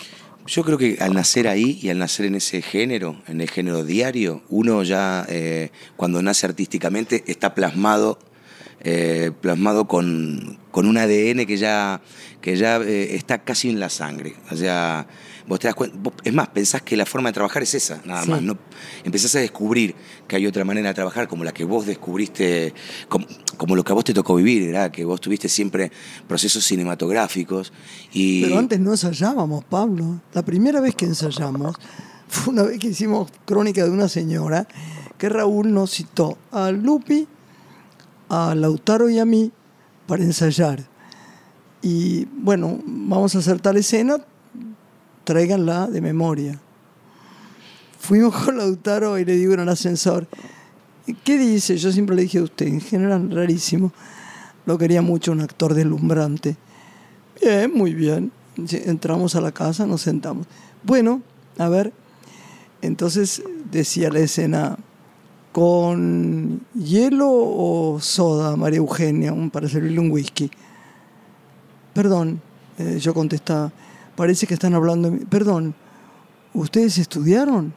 [0.49, 3.83] Yo creo que al nacer ahí y al nacer en ese género, en el género
[3.83, 8.17] diario, uno ya eh, cuando nace artísticamente está plasmado,
[8.79, 12.01] eh, plasmado con, con un ADN que ya,
[12.41, 14.37] que ya eh, está casi en la sangre.
[14.49, 15.05] O sea,
[15.49, 18.01] vos te das cuenta, vos- es más, pensás que la forma de trabajar es esa,
[18.05, 18.29] nada Sí.
[18.29, 18.41] más.
[18.41, 18.57] No,
[19.03, 19.95] empezás a descubrir
[20.27, 22.73] que hay otra manera de trabajar, como la que vos descubriste,
[23.09, 23.25] como,
[23.57, 24.91] como lo que a vos te tocó vivir, ¿verdad?
[24.91, 25.91] que vos tuviste siempre
[26.27, 27.73] procesos cinematográficos.
[28.13, 30.21] Y, Pero antes no ensayábamos, Pablo.
[30.33, 31.75] La primera vez que ensayamos
[32.27, 34.67] fue una vez que hicimos Crónica de una señora,
[35.17, 37.27] que Raúl nos citó a Lupi,
[38.29, 39.51] a Lautaro y a mí
[40.07, 40.87] para ensayar.
[41.81, 44.17] Y bueno, vamos a hacer tal escena,
[45.29, 46.59] tráiganla de memoria.
[47.99, 50.25] Fuimos con Lautaro y le digo en el ascensor,
[51.23, 51.77] ¿qué dice?
[51.77, 53.93] Yo siempre le dije a usted, en general rarísimo.
[54.65, 56.57] Lo quería mucho, un actor deslumbrante.
[57.39, 58.31] Bien, muy bien.
[58.71, 60.47] Entramos a la casa, nos sentamos.
[60.81, 61.21] Bueno,
[61.59, 61.93] a ver,
[62.81, 64.79] entonces decía la escena,
[65.51, 70.49] ¿con hielo o soda, María Eugenia, para servirle un whisky?
[71.93, 72.41] Perdón,
[72.79, 73.71] eh, yo contestaba,
[74.19, 75.17] parece que están hablando.
[75.29, 75.73] Perdón,
[76.53, 77.73] ¿ustedes estudiaron?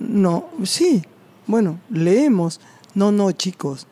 [0.00, 1.00] No, sí,
[1.46, 2.60] bueno, leemos.
[2.96, 3.86] No, no, chicos,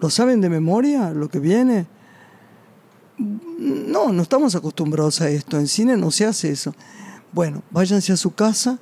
[0.00, 1.86] ¿lo saben de memoria lo que viene?
[3.18, 5.58] No, no estamos acostumbrados a esto.
[5.58, 6.74] En cine no se hace eso.
[7.32, 8.78] Bueno, váyanse a su casa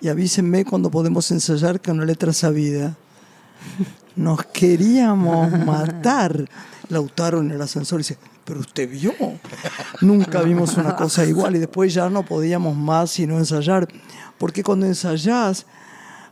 [0.00, 2.96] y avísenme cuando podemos ensayar con una letra sabida.
[4.16, 6.48] Nos queríamos matar.
[6.90, 9.14] Lautaro en el ascensor dice, pero usted vio.
[10.00, 13.88] Nunca vimos una cosa igual y después ya no podíamos más sino ensayar.
[14.38, 15.66] Porque cuando ensayás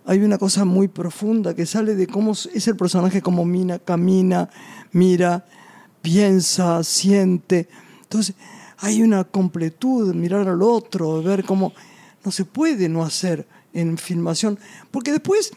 [0.05, 4.49] hay una cosa muy profunda que sale de cómo es el personaje, como mina, camina,
[4.93, 5.45] mira,
[6.01, 7.69] piensa, siente.
[8.03, 8.35] Entonces,
[8.79, 11.73] hay una completud, mirar al otro, ver cómo
[12.25, 14.59] no se puede no hacer en filmación,
[14.91, 15.53] porque después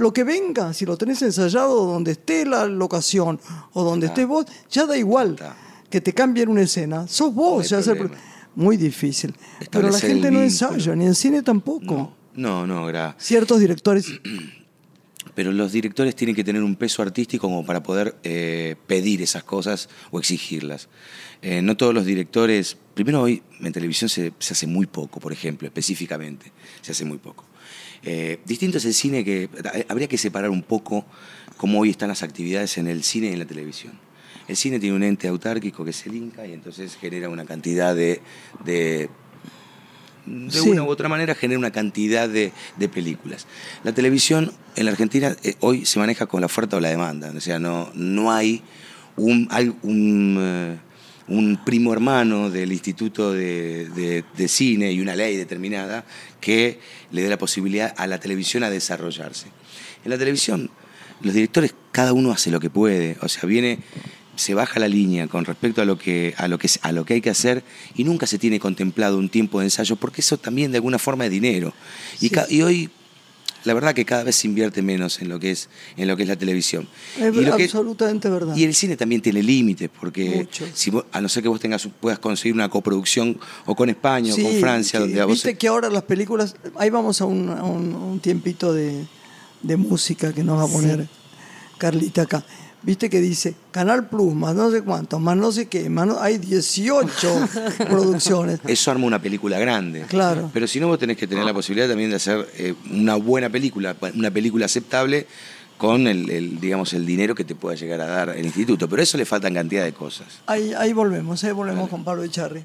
[0.00, 3.38] lo que venga, si lo tenés ensayado donde esté la locación
[3.74, 5.56] o donde estés vos, ya da igual Está.
[5.90, 8.16] que te cambien una escena, sos vos, No ya problema.
[8.54, 9.34] muy difícil.
[9.70, 12.16] Pero la gente no ensaya, ni en cine tampoco.
[12.34, 14.06] No, no, no, gra- Ciertos directores
[15.34, 19.44] Pero los directores tienen que tener un peso artístico como para poder eh, pedir esas
[19.44, 20.88] cosas o exigirlas.
[21.42, 25.32] Eh, no todos los directores, primero hoy en televisión se, se hace muy poco, por
[25.32, 27.44] ejemplo, específicamente, se hace muy poco.
[28.02, 31.04] Eh, distinto es el cine que eh, habría que separar un poco
[31.56, 33.92] cómo hoy están las actividades en el cine y en la televisión.
[34.48, 37.94] El cine tiene un ente autárquico que es el Inca y entonces genera una cantidad
[37.94, 38.20] de,
[38.64, 39.08] de
[40.26, 40.68] de Sí.
[40.68, 43.46] una u otra manera genera una cantidad de, de películas.
[43.84, 47.32] La televisión en la Argentina eh, hoy se maneja con la oferta o la demanda,
[47.34, 48.62] o sea, no, no hay
[49.16, 50.76] un, hay un, eh,
[51.28, 56.04] un primo hermano del Instituto de, de- de Cine y una ley determinada
[56.40, 56.78] que
[57.12, 59.46] le dé la posibilidad a la televisión a desarrollarse.
[60.04, 60.70] En la televisión,
[61.22, 63.78] los directores, cada uno hace lo que puede, o sea, viene
[64.36, 67.14] se baja la línea con respecto a lo que a lo que a lo que
[67.14, 67.62] hay que hacer
[67.94, 71.26] y nunca se tiene contemplado un tiempo de ensayo porque eso también de alguna forma
[71.26, 71.74] es dinero
[72.18, 72.30] Sí.
[72.48, 72.90] y hoy
[73.64, 76.22] la verdad que cada vez se invierte menos en lo que es en lo que
[76.24, 78.56] es la televisión Es y, lo que- absolutamente verdad.
[78.56, 81.86] y el cine también tiene límites porque si vos- a no ser que vos tengas
[82.00, 85.56] puedas conseguir una coproducción o con España o con Francia que- donde a vos Viste
[85.58, 89.06] que ahora las películas, ahí vamos a un, a un- un tiempito de,
[89.62, 91.08] de música que nos va a poner
[91.78, 92.44] Carlita acá.
[92.82, 96.18] Viste que dice Canal Plus, más no sé cuánto, más no sé qué, más no-
[96.18, 97.48] hay 18
[97.88, 98.58] producciones.
[98.66, 100.02] eso arma una película grande.
[100.08, 100.50] Claro.
[100.52, 103.50] Pero si no, vos tenés que tener la posibilidad también de hacer eh, una buena
[103.50, 105.26] película, una película aceptable
[105.76, 108.88] con el, el, digamos, el dinero que te pueda llegar a dar el instituto.
[108.88, 110.26] Pero eso le faltan cantidad de cosas.
[110.46, 112.64] Ahí, ahí volvemos, ahí volvemos con Pablo Echarri.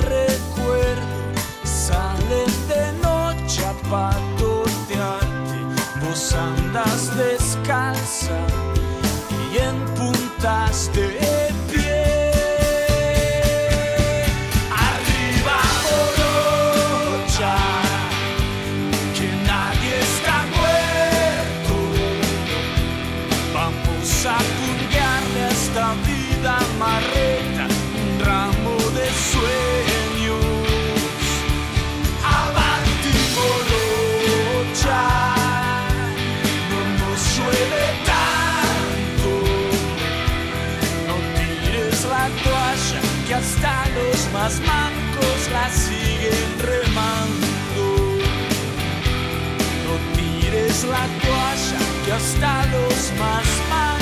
[0.00, 1.16] recuerdo
[1.64, 5.58] salen de noche a patotearte,
[6.00, 8.38] vos andas descalza
[9.30, 11.21] y en puntas de
[44.42, 47.84] los mancos la siguen remando.
[49.84, 54.01] No tires la toalla, que hasta los más mancos.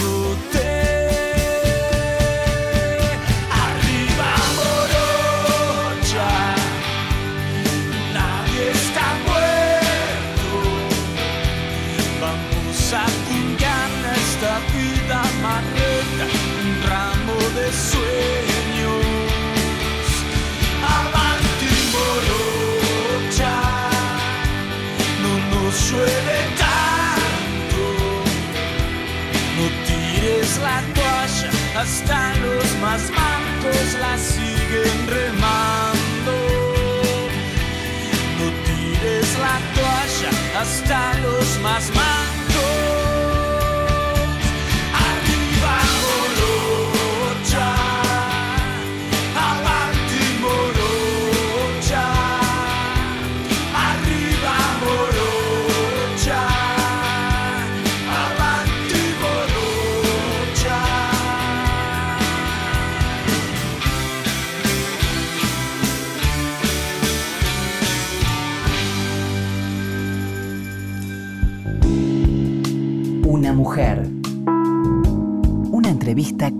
[31.81, 36.33] Hasta los más mancos la siguen remando.
[38.37, 42.30] No tires la toalla, hasta los más.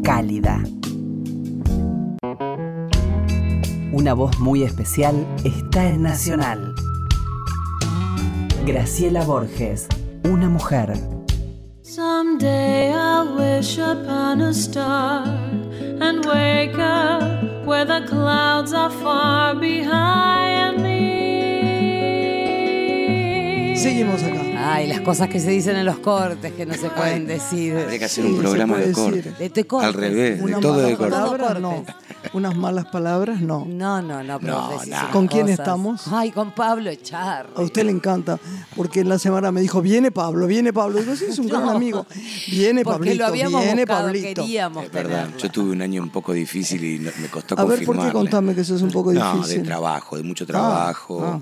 [0.04, 0.62] Cálida.
[3.91, 6.76] Una voz muy especial está en Nacional.
[8.65, 9.88] Graciela Borges,
[10.24, 10.94] una mujer.
[11.82, 20.82] Someday I'll wish upon a star and wake up where the clouds are far behind
[20.84, 21.32] me.
[23.76, 24.40] Seguimos acá.
[24.73, 27.75] Ay, las cosas que se dicen en los cortes que no se pueden decir.
[27.77, 28.95] Habría que hacer Sí, un programa de decir.
[29.23, 29.31] corte.
[29.38, 29.88] De te cortes.
[29.88, 31.12] Al revés, de Unas todo de malas corte.
[31.12, 31.69] palabras, no.
[31.75, 31.95] cortes.
[32.34, 33.65] Unas malas palabras, no.
[33.67, 35.60] No, no, no, pero No, ¿Con quién cosas.
[35.60, 36.07] estamos?
[36.12, 37.47] Ay, con Pablo Echar.
[37.55, 38.39] A usted le encanta,
[38.75, 40.99] porque en la semana me dijo, viene Pablo, viene Pablo.
[40.99, 41.71] Digo, sí, es un gran No.
[41.71, 42.05] amigo.
[42.49, 44.41] Viene Porque Pablito, lo habíamos viene buscado, Pablito.
[44.43, 47.65] queríamos Es verdad, yo tuve un año un poco difícil y no- me costó A
[47.65, 49.60] ver, ¿por qué contame que eso es un poco No, difícil?
[49.63, 51.21] de trabajo, de mucho trabajo.
[51.25, 51.41] ah.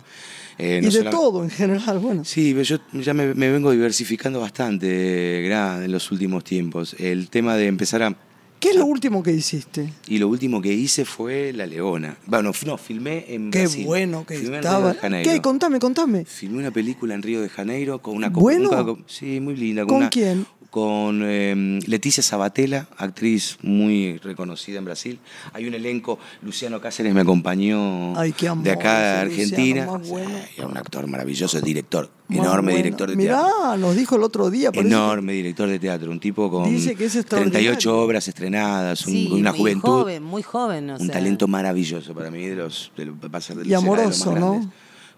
[0.59, 2.25] Eh, y no de todo en general, bueno.
[2.25, 6.95] Sí, yo ya me, me vengo diversificando bastante, gran, en los últimos tiempos.
[6.99, 8.15] El tema de empezar a...
[8.59, 9.93] ¿Qué es lo último que hiciste?
[10.07, 12.17] Y lo último que hice fue La Leona.
[12.25, 13.85] Bueno, no, filmé en Qué Brasil.
[13.85, 14.79] bueno que Filmé en estaba.
[14.79, 15.31] Río de Janeiro.
[15.31, 15.41] ¿Qué?
[15.41, 16.25] Contame, contame.
[16.25, 18.27] Filmé una película en Río de Janeiro con una...
[18.27, 18.97] ¿Bueno?
[19.07, 19.85] sí, muy linda.
[19.85, 20.45] ¿Con una- quién?
[20.69, 25.17] Con eh, Leticia Sabatella, actriz muy reconocida en Brasil.
[25.53, 29.86] Hay un elenco, Luciano Cáceres me acompañó Ay, qué amor, de acá de Argentina.
[29.86, 30.69] Luciano, bueno.
[30.69, 32.77] Un actor maravilloso, director, Más enorme bueno.
[32.84, 33.77] director de Mirá, teatro.
[33.77, 34.69] nos dijo el otro día.
[34.71, 37.69] Enorme director de teatro, un tipo con Dice que es extraordinario.
[37.71, 40.89] 38 obras estrenadas, un- Sí, una muy juventud, joven, muy joven.
[40.91, 41.13] o un sea.
[41.13, 43.95] talento maravilloso para mí, de los, de los- va a ser de Y los- será
[44.03, 44.51] de los amoroso, más ¿no?
[44.51, 44.69] grandes.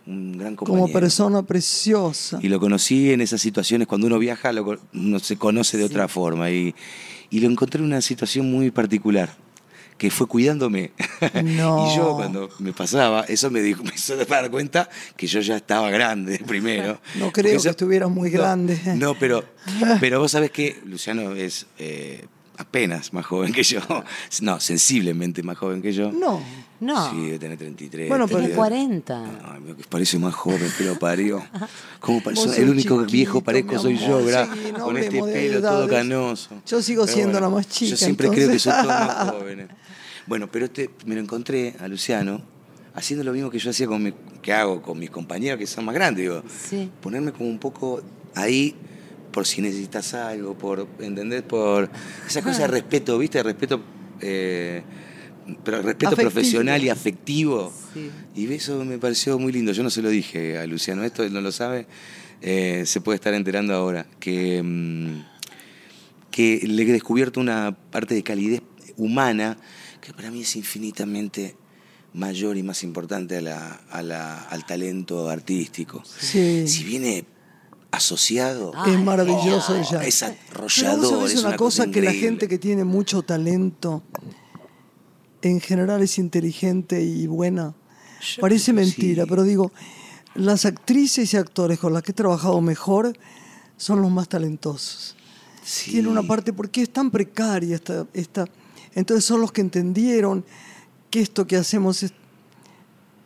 [0.07, 2.39] Un gran que Como persona preciosa.
[2.41, 6.07] Y lo conocí en esas situaciones, cuando uno viaja, lo, uno se conoce de otra
[6.07, 6.49] forma.
[6.49, 6.73] Y,
[7.29, 9.35] y lo encontré en una situación muy particular,
[9.97, 10.91] que fue cuidándome.
[11.43, 11.87] No.
[11.91, 15.55] y yo cuando me pasaba, eso me, dijo, me hizo dar cuenta que yo ya
[15.57, 16.99] estaba grande primero.
[17.15, 18.79] No creo que estuvieras muy No, grande.
[18.95, 19.45] No, pero,
[19.99, 22.25] pero vos sabés que Luciano es eh,
[22.61, 23.79] apenas más joven que yo.
[24.41, 26.11] No, sensiblemente más joven que yo.
[26.11, 26.41] No.
[26.79, 27.11] No.
[27.11, 28.09] Sí, debe tener 33.
[28.09, 29.23] Bueno, Tiene pero- 40.
[29.53, 31.43] Ay, me parece más joven, que lo parió.
[31.99, 32.21] ¿Cómo
[32.57, 34.23] El único viejo parezco soy yo.
[34.25, 34.47] ¿verdad?
[34.53, 36.49] Sí, no Con este pelo todo canoso.
[36.65, 38.63] Yo sigo Pero siendo bueno, la más chica, Yo siempre creo que entonces.
[38.63, 39.67] son todos más jóvenes.
[40.25, 42.41] Bueno, pero este, me lo encontré a Luciano
[42.95, 45.85] haciendo lo mismo que yo hacía con mi, que hago con mis compañeros que son
[45.85, 46.89] más grandes, digo, Sí.
[47.01, 48.01] ponerme como un poco
[48.35, 48.75] ahí
[49.31, 51.41] por si necesitas algo, por, ¿entendés?
[51.43, 51.89] Por
[52.27, 53.41] esa cosa de respeto, ¿viste?
[53.43, 53.81] Respeto,
[54.19, 54.83] eh,
[55.63, 56.31] pero respeto Afectivo.
[56.31, 57.73] profesional y afectivo.
[57.93, 58.09] Sí.
[58.35, 59.71] Y eso me pareció muy lindo.
[59.71, 61.87] Yo no se lo dije a Luciano, esto él no lo sabe,
[62.41, 65.23] eh, se puede estar enterando ahora, que, mm,
[66.31, 68.61] que le he descubierto una parte de calidez
[68.97, 69.57] humana
[70.01, 71.55] que para mí es infinitamente
[72.13, 76.03] mayor y más importante a la- a la- al talento artístico.
[76.05, 76.67] Sí.
[76.67, 77.25] Si viene
[77.91, 80.03] asociado, es maravilloso oh, ella.
[80.03, 82.83] es Pero arrollador, vos sabés es una, una cosa, cosa que la gente que tiene
[82.83, 84.03] mucho talento
[85.41, 87.73] en general es inteligente y buena.
[88.39, 89.29] Parece mentira, sí.
[89.29, 89.71] pero digo,
[90.35, 93.17] las actrices y actores con las que he trabajado mejor
[93.77, 95.15] son los más talentosos.
[95.63, 95.91] Sí.
[95.91, 98.45] Tiene una parte porque es tan precaria esta, esta
[98.93, 100.45] entonces son los que entendieron
[101.09, 102.13] que esto que hacemos es,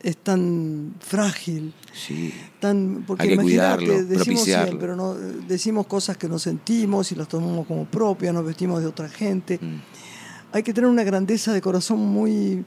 [0.02, 2.32] es tan frágil Sí.
[2.60, 5.14] tan porque Hay que cuidarlo, decimos siempre, ¿no?
[5.14, 9.58] decimos cosas que nos sentimos y las tomamos como propias, nos vestimos de otra gente.
[9.60, 9.80] Mm.
[10.52, 12.64] Hay que tener una grandeza de corazón muy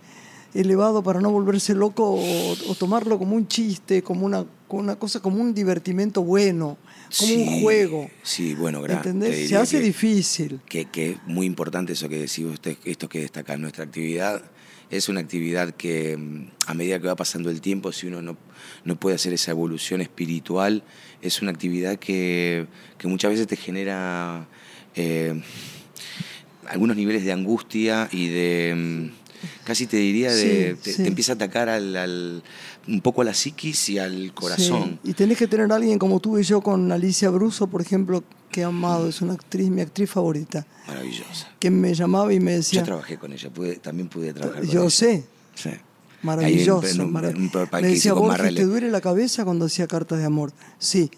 [0.53, 4.95] elevado para no volverse loco o, o tomarlo como un chiste, como una, como una
[4.97, 6.77] cosa, como un divertimento bueno,
[7.17, 8.09] como un juego.
[8.23, 10.59] Sí, bueno, te Se hace que- difícil.
[10.67, 14.41] que, es muy importante eso que decís usted, esto que destaca nuestra actividad.
[14.89, 18.37] Es una actividad que mm, a medida que va pasando el tiempo, si uno no,
[18.85, 20.83] no puede hacer esa evolución espiritual,
[21.21, 22.65] es una actividad que,
[22.97, 24.47] que muchas veces te genera
[24.95, 25.41] eh,
[26.67, 29.18] algunos niveles de angustia y de, mm,
[29.63, 31.01] casi te diría, de, Sí, te, sí.
[31.03, 32.43] te empieza a atacar al, al-
[32.87, 34.99] un poco a la psiquis y al corazón.
[35.03, 35.11] Sí.
[35.11, 38.61] Y tenés que tener a alguien como tuve yo con Alicia Bruso, por ejemplo, que
[38.61, 41.49] he amado, es una actriz, mi actriz favorita, Maravillosa.
[41.59, 44.69] que me llamaba y me Yo decía, trabajé con ella, pude, también pude trabajar con
[44.71, 44.89] yo ella.
[44.89, 45.23] sé,
[45.55, 45.69] Sí.
[46.21, 46.85] Maravilloso.
[46.87, 48.59] Ahí en- en un- marav- un Me decía Marrele.
[48.59, 50.51] ¿te duele la cabeza cuando hacía cartas de amor?
[50.77, 51.09] Sí.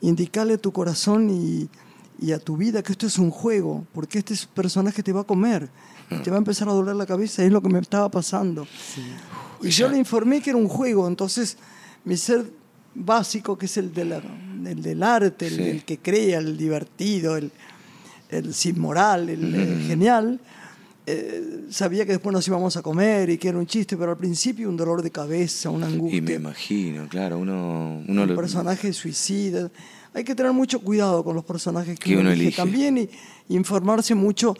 [0.00, 1.68] Indicale a tu corazón y,
[2.20, 5.12] y a tu vida que esto es un juego, porque este es un personaje te
[5.12, 5.68] va a comer.
[6.10, 8.66] Y Te va a empezar a doler la cabeza, es lo que me estaba pasando.
[9.62, 11.56] Y yo le informé que era un juego, entonces
[12.04, 12.44] mi ser
[12.94, 14.22] básico, que es el, de la-
[14.66, 15.62] el del arte, el, Sí.
[15.62, 17.50] el que crea, el divertido, el,
[18.28, 20.38] el sin moral, el eh, genial,
[21.06, 24.16] eh, sabía que después nos íbamos a comer y que era un chiste, pero al
[24.16, 26.18] principio un dolor de cabeza, una angustia.
[26.18, 29.70] Y me imagino, claro, uno, uno un lo- personaje suicida.
[30.14, 32.46] Hay que tener mucho cuidado con los personajes que, Que uno uno elige.
[32.48, 32.56] elige.
[32.62, 33.08] También y,
[33.48, 34.54] informarse mucho,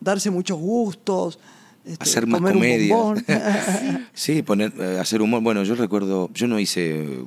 [0.00, 1.38] darse muchos gustos,
[1.84, 2.96] este, hacer más comedia.
[4.14, 5.42] sí, poner, eh, hacer humor.
[5.42, 7.24] Bueno, yo recuerdo, yo no hice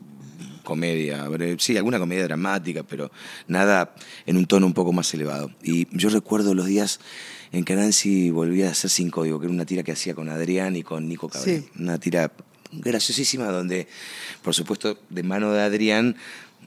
[0.64, 3.10] comedia, sí, alguna comedia dramática, pero
[3.48, 3.96] nada
[4.26, 5.52] en un tono un poco más elevado.
[5.64, 7.00] Y yo recuerdo los días
[7.52, 10.30] en que Nancy volvía a hacer Sin Código, que era una tira que hacía con
[10.30, 11.62] Adrián y con Nico Cabré.
[11.62, 11.70] Sí.
[11.80, 12.32] Una tira
[12.72, 13.88] graciosísima donde,
[14.44, 16.16] por supuesto, de mano de Adrián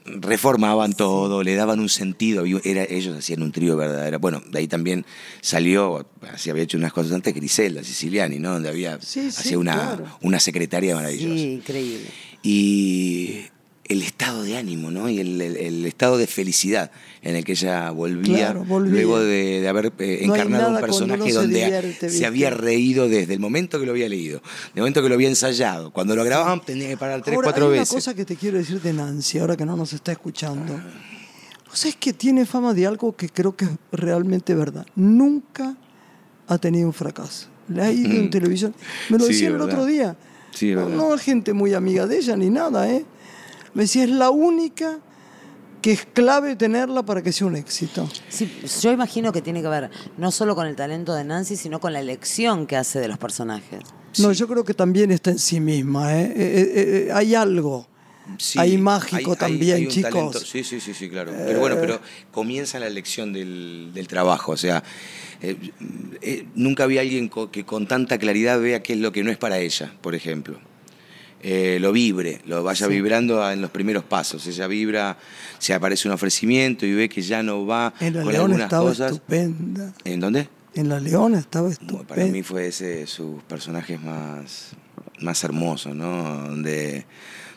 [0.05, 4.19] reformaban todo, le daban un sentido, era, ellos hacían un trío verdadero.
[4.19, 5.05] Bueno, de ahí también
[5.41, 8.53] salió, así había hecho unas cosas antes, Griselda Siciliani, ¿no?
[8.53, 10.17] Donde había, Sí, sí, hacía una, claro.
[10.21, 11.35] una secretaria maravillosa.
[11.35, 12.05] Sí, increíble.
[12.41, 13.45] Y
[13.93, 15.09] el estado de ánimo, ¿no?
[15.09, 16.91] Y el, el- el estado de felicidad
[17.21, 18.91] en el que ella volvía, Claro, volvía.
[18.91, 22.25] luego de, de haber eh, No encarnado un cuando uno personaje se donde divierte, se
[22.25, 24.41] había reído desde el momento que lo había leído,
[24.73, 25.91] del momento que lo había ensayado.
[25.91, 27.91] Cuando lo grababan tenía que parar tres, Ahora, cuatro hay veces.
[27.91, 30.73] una cosa que te quiero decir de Nancy, ahora que no nos está escuchando.
[31.71, 34.85] O sea, es que tiene fama de algo que creo que es realmente verdad.
[34.95, 35.75] Nunca
[36.47, 37.47] ha tenido un fracaso.
[37.67, 38.29] Le ha ido en Mm.
[38.29, 38.75] televisión.
[39.09, 40.15] Me lo Sí, decía el otro día.
[40.53, 43.03] Sí, no, no gente muy amiga de ella ni nada, ¿eh?
[43.73, 44.99] Me decía, es la única
[45.81, 48.09] que es clave tenerla para que sea un éxito.
[48.29, 48.49] Sí,
[48.81, 51.91] yo imagino que tiene que ver no solo con el talento de Nancy, sino con
[51.91, 53.81] la elección que hace de los personajes.
[54.19, 56.25] No, yo creo que también está en sí misma, ¿eh?
[56.25, 57.87] Eh, eh, eh, hay algo.
[58.37, 60.11] Sí, Hay mágico también, un chicos.
[60.11, 60.39] talento.
[60.39, 61.33] Sí, sí, sí, sí, claro.
[61.45, 61.99] Pero bueno, pero
[62.31, 64.53] comienza la elección del, del trabajo.
[64.53, 64.81] O sea,
[65.41, 65.57] eh,
[66.21, 69.31] eh, nunca había alguien co- que con tanta claridad vea qué es lo que no
[69.31, 70.57] es para ella, por ejemplo.
[71.45, 74.47] Eh, lo vibre, lo vaya vibrando en los primeros pasos.
[74.47, 75.17] Ella vibra,
[75.59, 79.11] se aparece un ofrecimiento y ve que ya no va En con algunas estaba cosas.
[79.11, 79.93] estupenda.
[80.05, 80.47] ¿En dónde?
[80.73, 82.07] En la Leona estaba Bueno, estupenda.
[82.07, 84.69] Para mí fue ese de sus personajes más,
[85.19, 86.47] más hermosos, ¿no?
[86.47, 87.05] Donde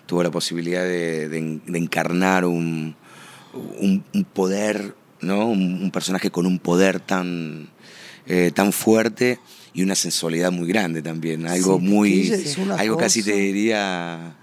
[0.07, 2.97] tuvo la posibilidad de, de- de encarnar un,
[3.78, 5.47] un- un poder, ¿no?
[5.49, 7.68] Un, un personaje con un poder tan,
[8.26, 9.39] eh, tan fuerte
[9.77, 11.47] y una sensualidad muy grande también.
[11.47, 12.33] Algo Sí, muy.
[12.79, 14.35] Algo casi te diría.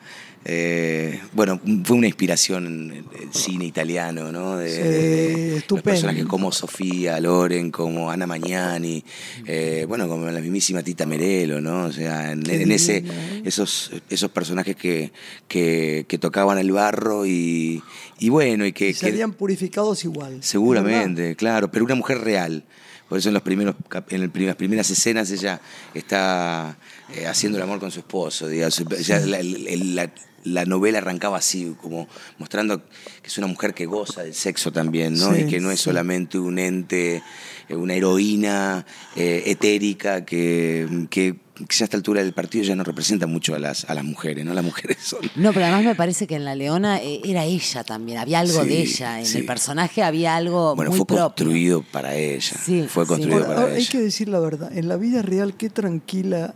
[0.45, 4.57] eh, bueno, fue una inspiración en el, cine italiano, ¿no?
[4.57, 5.83] De, Sí, de- de los estupendo.
[5.85, 9.03] personajes como Sofía Loren, como Ana Magnani,
[9.47, 11.85] eh, bueno, como la mismísima Tita Merelo, ¿no?
[11.85, 13.41] O sea, en, ese, ¿eh?
[13.45, 15.13] esos, esos personajes que,
[15.47, 17.81] que, que tocaban el barro y,
[18.19, 20.43] y bueno, y que, Y que- salían purificados igual.
[20.43, 22.65] seguramente, claro, pero una mujer real.
[23.13, 23.75] Por eso en, los primeros,
[24.09, 25.61] en el las primeras escenas ella
[25.93, 26.75] está
[27.13, 28.47] eh, haciendo el amor con su esposo.
[28.47, 28.81] digamos.
[29.27, 30.11] La, el- la-
[30.45, 32.07] la novela arrancaba así, como
[32.39, 35.31] mostrando que es una mujer que goza del sexo también, ¿no?
[35.31, 35.83] Sí, y que no es sí.
[35.85, 37.21] solamente un ente,
[37.69, 38.83] eh, una heroína
[39.15, 41.35] eh, etérica que, que,
[41.67, 44.03] que ya a esta altura del partido ya no representa mucho a las, a las
[44.03, 44.53] mujeres, ¿no?
[44.53, 45.19] Las mujeres son...
[45.35, 48.63] No, pero además me parece que en La Leona eh, era ella también, había algo
[48.63, 49.19] Sí, de ella.
[49.19, 49.37] En sí.
[49.39, 51.25] el personaje había algo Bueno, muy fue propio.
[51.25, 52.55] construido para ella.
[52.63, 53.91] Sí, fue construido Ahora, para hay ella.
[53.91, 54.75] que decir la verdad.
[54.77, 56.53] En la vida real, qué tranquila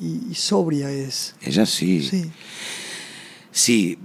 [0.00, 1.34] y, y sobria es.
[1.42, 2.02] Ella sí.
[2.02, 2.30] Sí.
[3.52, 3.98] Sí,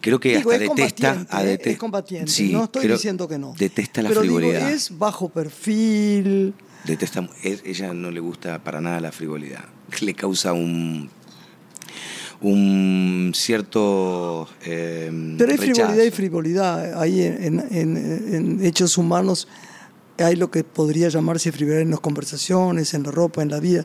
[0.00, 1.26] creo que Digo, hasta es detesta.
[1.30, 2.30] a dete- es combatiente.
[2.30, 3.54] Sí, no estoy creo- diciendo que no.
[3.56, 4.70] Detesta la Pero digo, frivolidad.
[4.70, 6.54] es bajo perfil.
[6.84, 9.64] Detesta, es- ella no le gusta para nada la frivolidad.
[10.00, 11.08] Le causa un
[12.42, 15.74] un cierto eh, Pero hay rechazo.
[15.74, 17.00] frivolidad y frivolidad.
[17.02, 19.46] Ahí en, en- en- en hechos humanos
[20.18, 23.84] hay lo que podría llamarse frivolidad en las conversaciones, en la ropa, en la vida.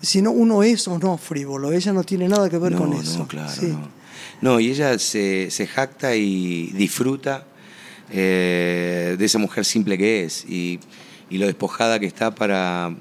[0.00, 1.72] Si no, uno es o no frívolo.
[1.72, 3.26] Ella no tiene nada que ver no, con no, eso.
[3.28, 3.66] claro, Sí.
[3.66, 3.88] no.
[4.40, 7.46] No, y ella se, se jacta y disfruta
[8.10, 10.78] eh, de esa mujer simple que es y,
[11.30, 12.94] y lo despojada que está para,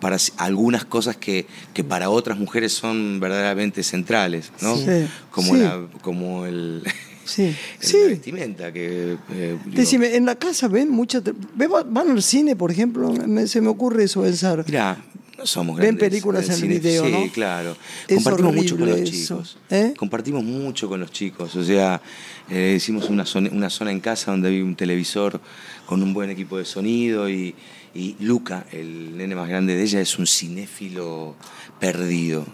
[0.00, 4.76] para algunas cosas que, que para otras mujeres son verdaderamente centrales, ¿no?
[4.76, 5.06] Sí.
[5.30, 5.60] Como, Sí.
[5.60, 6.82] la, como el,
[7.24, 7.96] Sí, sí.
[8.02, 9.16] la vestimenta que...
[9.30, 11.22] eh, digo, Decime, en la casa ven muchas.
[11.54, 13.12] ¿Van al cine, por ejemplo?
[13.12, 14.64] Me- se me ocurre eso pensar.
[14.66, 15.04] Mirá,
[15.38, 16.78] no somos Ven grandes películas en cine.
[16.80, 17.30] video, sí, ¿no?
[17.32, 17.76] claro.
[18.08, 19.58] Es Compartimos mucho con los chicos.
[19.70, 19.94] ¿eh?
[19.96, 21.54] Compartimos mucho con los chicos.
[21.54, 22.00] O sea,
[22.48, 25.40] eh, hicimos una zona, una zona en casa donde había un televisor
[25.86, 27.54] con un buen equipo de sonido y,
[27.94, 31.34] y Luca, el nene más grande de ella, es un cinéfilo
[31.78, 32.46] perdido.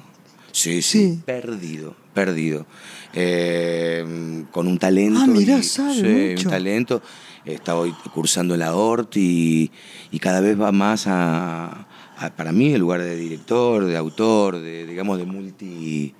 [0.53, 1.21] Sí, sí, Sí.
[1.27, 2.67] perdido, perdido.
[3.13, 5.21] Eh, con un talento.
[5.23, 6.49] Ah, mirá, y- sabe sí, mucho.
[6.49, 7.03] un talento.
[7.45, 9.71] Está hoy cursando la ORT y,
[10.11, 11.87] y cada vez va más a,
[12.19, 16.15] a- para mí, el lugar de director, de autor, de, digamos, de multi.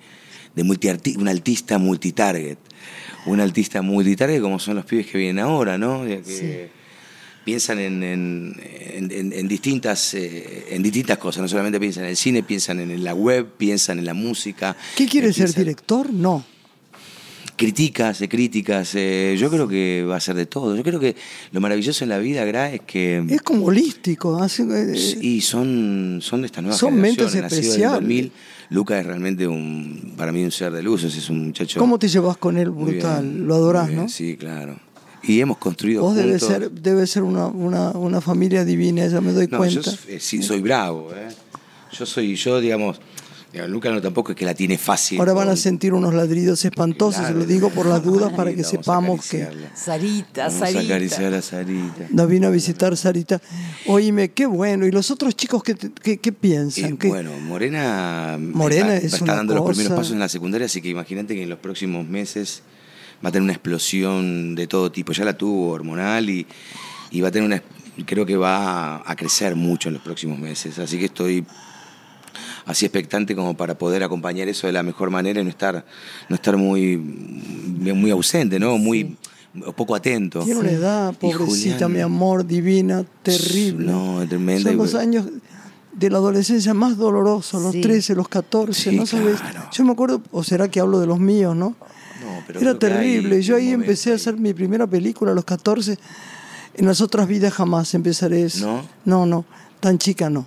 [0.55, 0.89] de multi
[1.19, 2.59] un artista multitarget.
[3.27, 6.05] Un artista multitarget como son los pibes que vienen ahora, ¿no?
[6.05, 6.71] Que
[7.47, 12.43] piensan en, en- en- distintas, eh, en distintas cosas, no solamente piensan en el cine,
[12.43, 14.77] piensan en la web, piensan en la música.
[14.97, 16.13] ¿Qué quiere eh, ser piensan- director?
[16.13, 16.45] No.
[17.57, 18.95] critica, hace críticas.
[18.97, 20.75] eh, yo creo que va a ser de todo.
[20.77, 21.15] Yo creo que
[21.53, 23.25] lo maravilloso en la vida, Gra, es que.
[23.31, 24.43] Es como holístico.
[24.43, 27.93] hace- eh, Y son, son de esta nueva Son generación, mentes en el especiales.
[28.01, 28.33] 2000.
[28.71, 31.79] Lucas es realmente un, para mí un ser de luz, es un muchacho.
[31.79, 32.71] ¿Cómo te llevas con él?
[32.71, 33.23] Brutal.
[33.25, 34.09] bien, Lo adorás, bien, ¿no?
[34.09, 34.81] Sí, claro.
[35.27, 36.49] Y hemos construido Vos debes juntos.
[36.59, 39.81] ser, debe ser una, una, una familia divina, ya me doy No, cuenta.
[39.81, 41.29] yo eh, sí, soy bravo, ¿eh?
[41.93, 43.01] Yo soy, yo, digamos,
[43.53, 45.19] digamos, Lucas no tampoco es que la tiene fácil.
[45.19, 47.39] Ahora van a sentir unos ladridos espantosos, se Claro.
[47.39, 49.77] lo digo por las dudas para que a sepamos que acariciarla.
[49.77, 50.81] Sarita, Vamos a Sarita.
[50.83, 52.07] acariciar a Sarita.
[52.11, 53.41] nos vino a visitar Sarita.
[53.87, 54.87] Oíme, qué bueno.
[54.87, 56.97] ¿Y los otros chicos qué, qué- qué piensan?
[56.99, 60.29] ¿Qué- bueno, Morena, Morena va- es está una dando los primeros cosa- pasos en la
[60.29, 62.63] secundaria, así que imagínate que en los próximos meses
[63.25, 65.13] va a tener una explosión de todo tipo.
[65.13, 66.47] Ya la tuvo hormonal y,
[67.11, 67.63] y va a tener una.
[68.05, 70.79] Creo que va a crecer mucho en los próximos meses.
[70.79, 71.45] Así que estoy
[72.67, 75.85] así expectante como para poder acompañar eso de la mejor manera y no estar,
[76.29, 78.77] no estar muy, muy ausente, ¿no?
[78.77, 79.17] Muy
[79.77, 80.41] poco atento.
[80.45, 83.87] Tiene una edad, pobrecita, Julián- mi amor, divina, terrible.
[83.87, 84.69] No, es tremenda.
[84.71, 85.27] Son los años
[85.95, 87.81] de la adolescencia más dolorosos, los Sí.
[87.81, 89.41] 13, los 14, Sí, ¿no sabes?
[89.41, 89.71] claro.
[89.73, 91.75] Yo me acuerdo, o será que hablo de los míos, ¿no?
[92.23, 93.43] No, pero Era terrible.
[93.43, 95.99] Yo ahí empecé a hacer mi primera película a los 14.
[96.75, 98.67] En las otras vidas jamás empezaré eso.
[98.67, 98.89] ¿No?
[99.05, 99.45] No, no.
[99.81, 100.47] Tan chica no.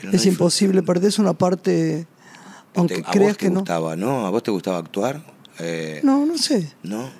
[0.00, 2.06] Pero es imposible, perdés una parte,
[2.76, 3.60] aunque Te- a creas que no.
[3.60, 4.26] gustaba, ¿no?
[4.26, 5.22] ¿A vos te gustaba actuar?
[5.58, 6.72] Eh, No, no sé.
[6.84, 7.10] ¿No?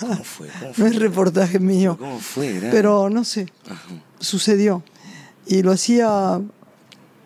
[0.00, 0.48] ¿Cómo fue?
[0.58, 1.96] ¿Cómo No es reportaje mío.
[1.98, 2.54] ¿Cómo fue?
[2.54, 2.70] Gran?
[2.70, 3.46] Pero no sé.
[3.68, 3.82] Ajá.
[4.20, 4.82] Sucedió.
[5.46, 6.40] Y lo hacía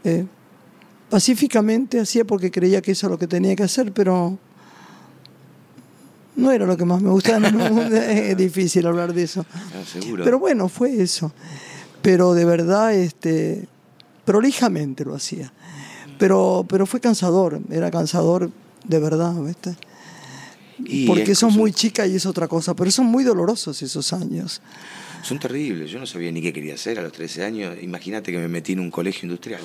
[0.05, 0.27] eh,
[1.11, 4.39] pacíficamente, hacía porque creía que eso es lo que tenía que hacer, pero
[6.37, 7.39] no era lo que más me gustaba.
[7.49, 7.97] en el mundo.
[7.97, 9.45] es difícil hablar de eso.
[9.53, 10.25] Ah, seguro.
[10.25, 11.33] Pero bueno, fue eso.
[12.03, 13.67] Pero de verdad, este,
[14.25, 15.53] prolijamente lo hacía.
[16.19, 18.51] Pero, pero fue cansador, era cansador
[18.85, 19.77] de verdad, ¿viste?
[20.79, 24.13] Y Porque sos son, muy chica y es otra cosa, pero son muy dolorosos esos
[24.13, 24.61] años.
[25.23, 25.91] son terribles.
[25.91, 27.77] Yo no sabía ni qué quería hacer a los 13 años.
[27.83, 29.61] Imagínate que me metí en un colegio industrial.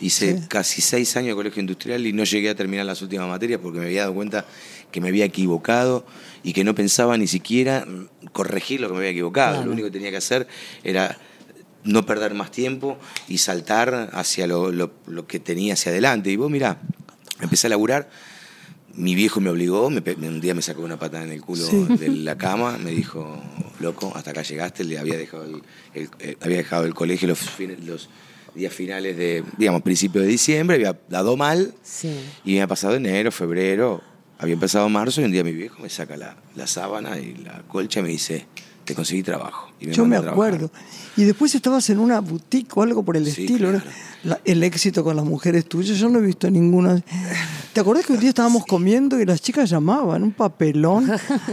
[0.00, 0.44] Hice Sí.
[0.48, 3.80] casi seis años de colegio industrial y no llegué a terminar las últimas materias porque
[3.80, 4.46] me había dado cuenta
[4.90, 6.04] que me había equivocado
[6.42, 7.86] y que no pensaba ni siquiera
[8.32, 9.52] corregir lo que me había equivocado.
[9.54, 9.66] Claro.
[9.66, 10.46] Lo único que tenía que hacer
[10.84, 11.18] era
[11.84, 16.30] no perder más tiempo y saltar hacia lo, lo- lo que tenía hacia adelante.
[16.30, 16.80] Y vos, mirá,
[17.40, 18.08] empecé a laburar.
[18.94, 21.84] Mi viejo me obligó, me un día me sacó una patada en el culo Sí.
[21.98, 23.40] de la cama, me dijo,
[23.78, 25.62] loco, hasta acá llegaste, le había dejado el,
[25.94, 28.08] el- eh, había dejado el colegio los,
[28.54, 32.08] días finales de, digamos, principio de diciembre, había dado mal, Sí.
[32.44, 34.02] y me había pasado enero, febrero,
[34.38, 37.62] había empezado marzo, y un día mi viejo me saca la, la sábana y la
[37.68, 38.46] colcha y me dice,
[38.84, 39.68] te conseguí trabajo.
[39.80, 40.70] Y Yo me acuerdo.
[41.16, 43.72] Y después estabas en una boutique o algo por el Sí, estilo.
[43.72, 43.80] ¿no?
[43.80, 43.94] claro.
[44.24, 47.00] La- el éxito con las mujeres tuyas, yo no he visto ninguna.
[47.72, 51.08] ¿Te acordás que un día estábamos comiendo y las chicas llamaban, un papelón?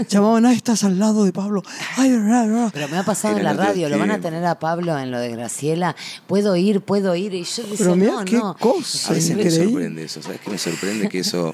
[0.09, 1.61] llamaban, ah, estás al lado de Pablo.
[1.97, 2.71] Ay, ra, ra".
[2.73, 5.19] Pero me ha pasado en la radio, lo van a tener a Pablo en lo
[5.19, 5.95] de Graciela.
[6.25, 7.33] Puedo ir, puedo ir.
[7.35, 8.55] Y yo decía, Pero mirá no, qué no.
[8.59, 9.09] cosa.
[9.11, 11.09] A veces me sorprende eso, ¿sabes qué me sorprende?
[11.09, 11.53] Que eso,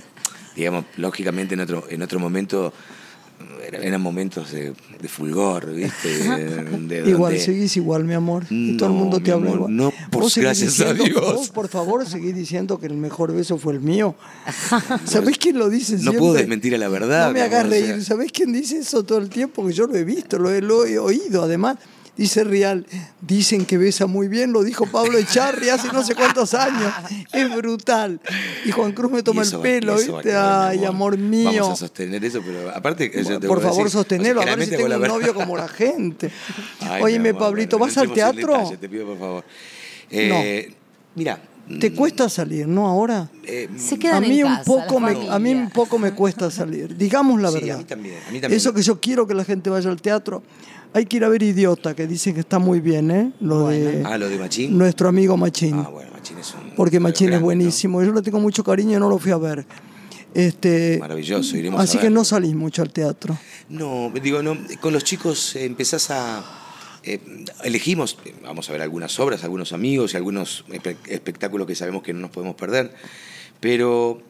[0.55, 2.73] digamos, lógicamente en otro, en otro momento,
[3.65, 6.09] era- eran momentos de, de fulgor, ¿viste?
[6.09, 6.67] De-
[7.03, 8.45] de Igual, donde- seguís igual, mi amor.
[8.49, 9.75] Y todo el No, mundo te habla amor, igual.
[9.75, 11.33] no, por- Vos gracias a diciendo- Dios.
[11.35, 14.15] vos, por favor, seguís diciendo que el mejor beso fue el mío.
[15.05, 16.19] ¿Sabés quién lo dice No siempre?
[16.19, 17.27] puedo desmentir a la verdad.
[17.27, 18.03] No me hagas amor, o sea, reír.
[18.05, 19.65] ¿Sabés quién dice eso todo el tiempo?
[19.65, 21.43] Que yo lo he visto, lo he, lo he oído.
[21.43, 21.77] Además,
[22.21, 22.85] dice Real,
[23.21, 26.93] dicen que besa muy bien, lo dijo Pablo Echarri hace no sé cuántos años.
[27.33, 28.19] Es brutal.
[28.65, 30.35] Y Juan Cruz me toma eso el pelo, a ¿viste?
[30.35, 31.51] Ay, amor mío.
[31.51, 33.11] Vamos a sostener eso, pero aparte.
[33.23, 35.17] yo te Por a favor, decir, sostenerlo, o sea, a ver si tengo un novio
[35.19, 36.31] verdad- como la gente.
[36.81, 38.53] Ay, Óyeme, amor, Pablito, ¿vas al teatro?
[38.57, 39.43] detalle, te pido, por favor.
[40.09, 40.73] Eh,
[41.15, 41.41] Mira.
[41.79, 43.29] ¿Te cuesta salir, no ahora?
[43.45, 46.11] eh, Se A quedan mí, en un casa, poco me, a mí un poco me
[46.11, 47.77] cuesta salir, digamos la Sí, a verdad.
[47.77, 48.57] mí también, a mí también.
[48.57, 50.43] Eso que yo quiero que la gente vaya al teatro.
[50.93, 53.31] Hay que ir a ver Idiota, que dicen que está muy bien, ¿eh?
[53.39, 54.77] Lo de Ah, lo de Machín.
[54.77, 55.75] nuestro amigo Machín.
[55.75, 56.71] Ah, bueno, Machín es un.
[56.75, 58.03] porque Machín es buenísimo.
[58.03, 59.65] Yo le tengo mucho cariño y no lo fui a ver.
[60.33, 62.19] Este, Maravilloso, iremos Así a que verlo.
[62.19, 63.37] no salís mucho al teatro.
[63.69, 66.43] No, digo, no, con los chicos eh, empezás a...
[67.03, 67.19] eh,
[67.63, 72.13] elegimos, vamos a ver algunas obras, algunos amigos y algunos espe- espectáculos que sabemos que
[72.13, 72.93] no nos podemos perder,
[73.59, 74.21] pero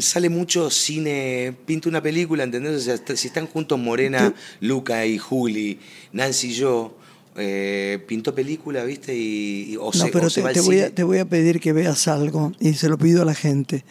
[0.00, 2.76] sale mucho cine, pinta una película, ¿entendés?
[2.76, 5.78] O sea, si están juntos Morena, Luca y Juli,
[6.12, 6.96] Nancy y yo,
[7.36, 9.14] eh, pintó película, ¿viste?
[9.16, 11.18] Y, y- o No, se, pero o se te, va te voy a, te voy
[11.18, 13.84] a pedir que veas algo y se lo pido a la gente.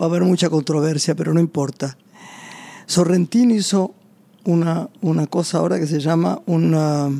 [0.00, 1.96] Va a haber mucha controversia, pero no importa.
[2.86, 3.94] Sorrentino hizo
[4.44, 7.10] una, una cosa ahora que se llama una,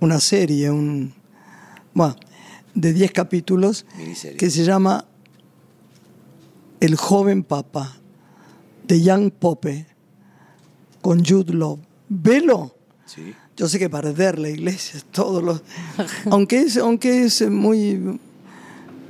[0.00, 1.12] una serie, un,
[1.92, 2.16] bueno,
[2.74, 4.36] de 10 capítulos, Miniserie.
[4.38, 5.04] que se llama
[6.84, 7.96] El joven papa,
[8.86, 9.86] de Jan Pope.
[11.00, 11.78] con Jude Law.
[12.08, 12.74] Velo.
[13.06, 13.34] Sí.
[13.56, 15.60] Yo sé que perder la iglesia es todo lo...
[16.30, 18.18] aunque es, aunque es muy,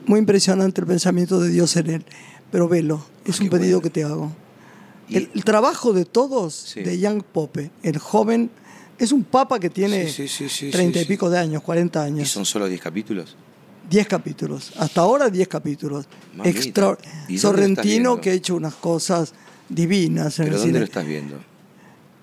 [0.06, 2.04] muy impresionante el pensamiento de Dios en él,
[2.52, 3.82] pero velo, es qué un pedido bueno.
[3.82, 4.32] que te hago.
[5.08, 6.82] Y- El, el trabajo de todos, Sí.
[6.82, 8.50] de Young Pope, el joven,
[8.98, 12.06] es un papa que tiene Sí, sí, sí, treinta y pico de años, 40 ¿Y
[12.12, 12.28] años.
[12.28, 13.36] son solo 10 capítulos?
[13.88, 14.72] 10 capítulos.
[14.78, 16.06] Hasta ahora 10 capítulos.
[16.34, 16.58] Mamita.
[16.58, 16.86] Extra...
[16.86, 19.32] ¿Y dónde lo estás Sorrentino que ha hecho unas cosas
[19.68, 20.78] divinas en ¿Pero el dónde cine.
[20.80, 21.36] lo estás viendo?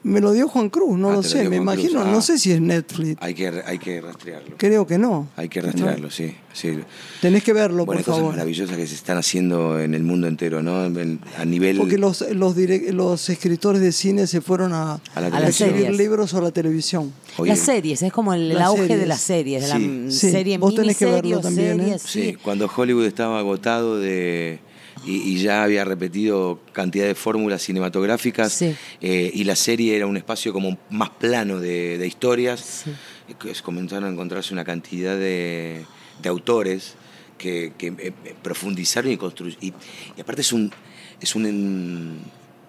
[0.03, 2.09] Me lo dio Juan Cruz, no Ah, lo sé, me Juan imagino, Ah.
[2.11, 3.17] no sé si es Netflix.
[3.21, 4.55] Hay que, hay que rastrearlo.
[4.57, 5.27] Creo que no.
[5.35, 6.33] Hay que rastrearlo, sí.
[6.53, 6.79] sí.
[7.21, 8.33] Tenés que verlo, Bueno, por cosas favor.
[8.33, 10.85] maravillosas que se están haciendo en el mundo entero, ¿no?
[10.85, 11.77] En- a nivel...
[11.77, 15.69] Porque los, los, direc- los escritores de cine se fueron a, A la a televisión.
[15.69, 17.13] escribir libros o la televisión.
[17.37, 19.83] Oye, Las series, es como el, Las auge de las series, de la Sí.
[19.87, 21.43] mm, Sí, serie vos tenés que verlo ¿eh?
[21.43, 24.59] series, Sí, cuando Hollywood estaba agotado de
[25.05, 28.75] y, y ya había repetido cantidad de fórmulas cinematográficas Sí.
[29.01, 33.61] eh, y la serie era un espacio como más plano de, de historias, Sí.
[33.63, 35.85] comenzaron a encontrarse una cantidad de,
[36.21, 36.95] de autores
[37.37, 37.93] que, que, eh,
[38.25, 39.63] eh, profundizaron y construyeron.
[39.63, 39.73] Y,
[40.17, 40.71] y aparte es un,
[41.19, 42.19] es un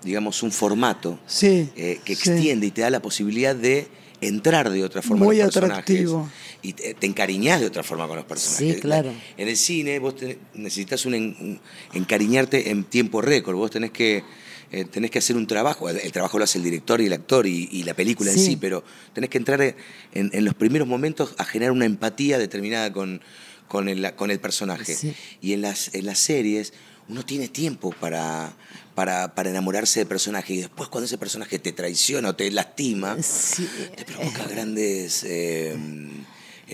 [0.03, 1.69] digamos, un formato Sí.
[1.77, 3.87] eh, que extiende y te da la posibilidad de
[4.23, 5.83] entrar de otra forma Muy con los personajes.
[5.83, 6.31] atractivo.
[6.63, 8.77] Y te, te encariñás de otra forma con los personajes.
[8.77, 9.13] Sí, claro.
[9.37, 10.15] En el cine vos
[10.55, 11.61] necesitas un, en- un
[11.93, 13.57] encariñarte en tiempo récord.
[13.57, 14.23] Vos tenés que,
[14.71, 15.89] eh, tenés que hacer un trabajo.
[15.89, 18.39] El, el trabajo lo hace el director y el actor y, y la película en
[18.39, 18.47] Sí.
[18.47, 19.77] sí, pero tenés que entrar en,
[20.13, 23.21] en los primeros momentos a generar una empatía determinada con,
[23.69, 24.95] con, el, con el personaje.
[24.95, 25.15] Sí.
[25.41, 26.73] Y en las, en las series
[27.13, 28.53] uno tiene tiempo para,
[28.95, 33.17] para, para enamorarse del personaje y después cuando ese personaje te traiciona o te lastima,
[33.23, 33.69] Sí.
[33.95, 35.77] te provoca grandes, eh,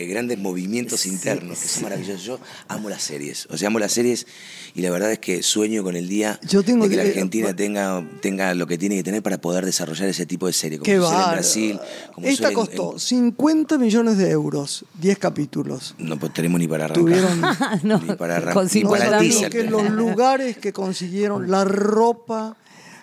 [0.03, 1.75] eh, grandes movimientos Sí, internos, que sí.
[1.75, 2.23] son maravillosos.
[2.25, 2.39] Yo
[2.69, 4.27] amo las series, o sea, amo las series
[4.75, 7.09] y la verdad es que sueño con el día Yo tengo de que la que-
[7.11, 10.79] Argentina tenga, tenga lo que tiene que tener para poder desarrollar ese tipo de serie,
[10.79, 11.01] como Qué en.
[11.33, 11.81] Brasil.
[12.15, 15.95] Como Esta costó en- 50 millones de euros, 10 capítulos.
[15.99, 17.03] no pues, tenemos ni para arrancar.
[17.05, 18.55] Tuvieron- No, ni para arrancar.
[18.55, 19.33] con ni 50 para el mil.
[19.33, 19.51] teaser.
[19.53, 22.57] que los lugares que consiguieron, la ropa,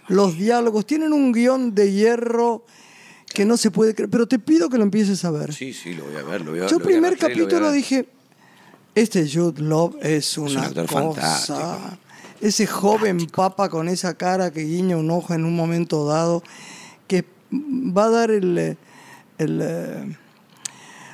[0.08, 2.64] los diálogos, tienen un guion de hierro
[3.36, 5.54] que no se puede creer, pero te pido que lo empieces a ver.
[5.54, 6.42] Sí, sí, lo voy a ver.
[6.42, 8.08] Lo voy a, Yo lo primer voy a capítulo dije,
[8.96, 11.02] este Jude Love es una un actor cosa.
[11.02, 11.80] fantástico.
[12.42, 16.42] Ese joven papa con esa cara que guiña un ojo en un momento dado,
[17.08, 18.78] que va a dar el, eh,
[19.38, 20.18] el, eh,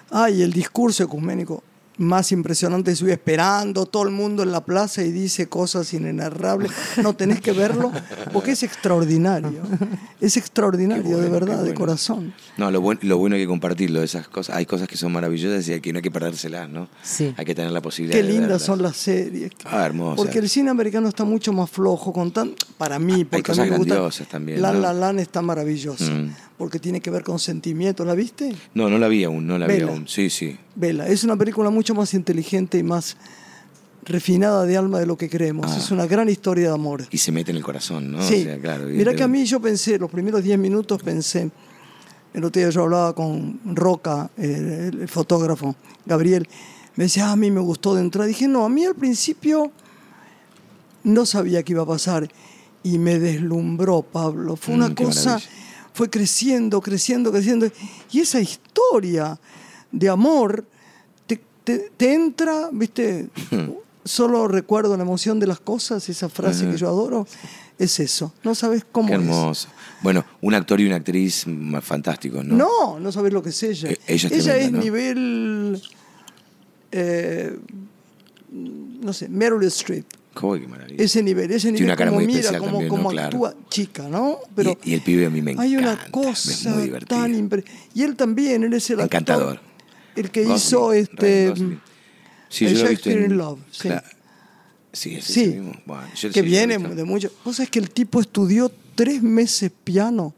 [0.09, 1.63] ay, el discurso ecuménico
[2.01, 5.93] más impresionante de su vida, esperando todo el mundo en la plaza y dice cosas
[5.93, 6.71] inenarrables.
[7.03, 7.91] No tenés que verlo
[8.33, 9.61] porque es extraordinario.
[10.19, 12.33] Es extraordinario, bueno, de verdad, de corazón.
[12.57, 14.55] No, lo, buen- lo bueno hay que compartirlo, esas cosas.
[14.55, 16.89] Hay cosas que son maravillosas y hay que no hay que perdérselas, ¿no?
[17.03, 17.33] Sí.
[17.37, 18.61] Hay que tener la posibilidad Qué de lindas verlas.
[18.63, 19.51] son las series.
[19.65, 20.17] Ah, hermosas.
[20.17, 23.65] Porque el cine americano está mucho más flojo, con tan, para mí, porque cosas a
[23.65, 24.25] mí me gusta.
[24.25, 24.79] también, La ¿no?
[24.79, 26.33] La Land está maravillosa, Mm.
[26.57, 28.03] porque tiene que ver con sentimiento.
[28.05, 28.53] ¿La viste?
[28.73, 29.91] No, no la vi aún, no la vi Vela.
[29.91, 30.07] aún.
[30.07, 30.57] Sí, sí.
[30.75, 33.17] Vela, es una película mucho más inteligente y más
[34.03, 35.67] refinada de alma de lo que creemos.
[35.71, 35.77] Ah.
[35.77, 37.05] Es una gran historia de amor.
[37.11, 38.21] Y se mete en el corazón, ¿no?
[38.21, 38.41] Sí.
[38.41, 38.85] O sea, claro.
[38.87, 41.51] Mira que a mí yo pensé, los primeros 10 minutos pensé,
[42.33, 46.47] el otro día yo hablaba con Roca, el, el fotógrafo, Gabriel,
[46.95, 48.27] me decía, "Ah, a mí me gustó de entrada.
[48.27, 49.71] Dije, no, a mí al principio
[51.03, 52.29] no sabía qué iba a pasar
[52.83, 54.55] y me deslumbró, Pablo.
[54.55, 55.49] Fue Mm, una qué cosa, maravilla.
[55.93, 57.67] fue creciendo, creciendo, creciendo.
[58.11, 59.39] Y esa historia
[59.91, 60.65] de amor
[61.27, 63.27] te, te- te entra, viste,
[64.03, 67.27] solo recuerdo la emoción de las cosas, esa frase que yo adoro,
[67.77, 68.33] es eso.
[68.43, 69.19] No sabes cómo Qué es.
[69.19, 69.67] hermoso.
[70.01, 71.45] Bueno, un actor y una actriz
[71.81, 72.55] fantásticos, ¿no?
[72.55, 73.89] No, no sabes lo que es ella.
[73.91, 74.83] Eh, ella es es tremenda, ¿no?
[74.83, 75.81] nivel,
[76.91, 77.57] eh,
[78.51, 80.05] no sé, Meryl Streep.
[80.33, 81.03] Qué maravilla.
[81.03, 83.09] Ese nivel, ese Tiene nivel una cara como muy mira, como, también, como ¿no?
[83.09, 83.27] Claro.
[83.27, 84.37] actúa chica, ¿no?
[84.55, 85.63] Pero y, y el pibe a mí me encanta.
[85.63, 89.59] hay una es cosa muy tan impre- Y él también, él es el actor, Encantador.
[90.15, 91.49] El que Gosling, hizo este...
[91.49, 91.81] Gosling.
[92.49, 93.87] Sí, el yo lo he visto Shakespeare en in Love, sí.
[93.89, 94.03] Cla-
[94.93, 95.71] Sí, es Sí, ese mismo.
[95.85, 97.31] Bueno, yo que lo viene de mucho.
[97.45, 100.33] Vos sabés que el tipo estudió tres meses piano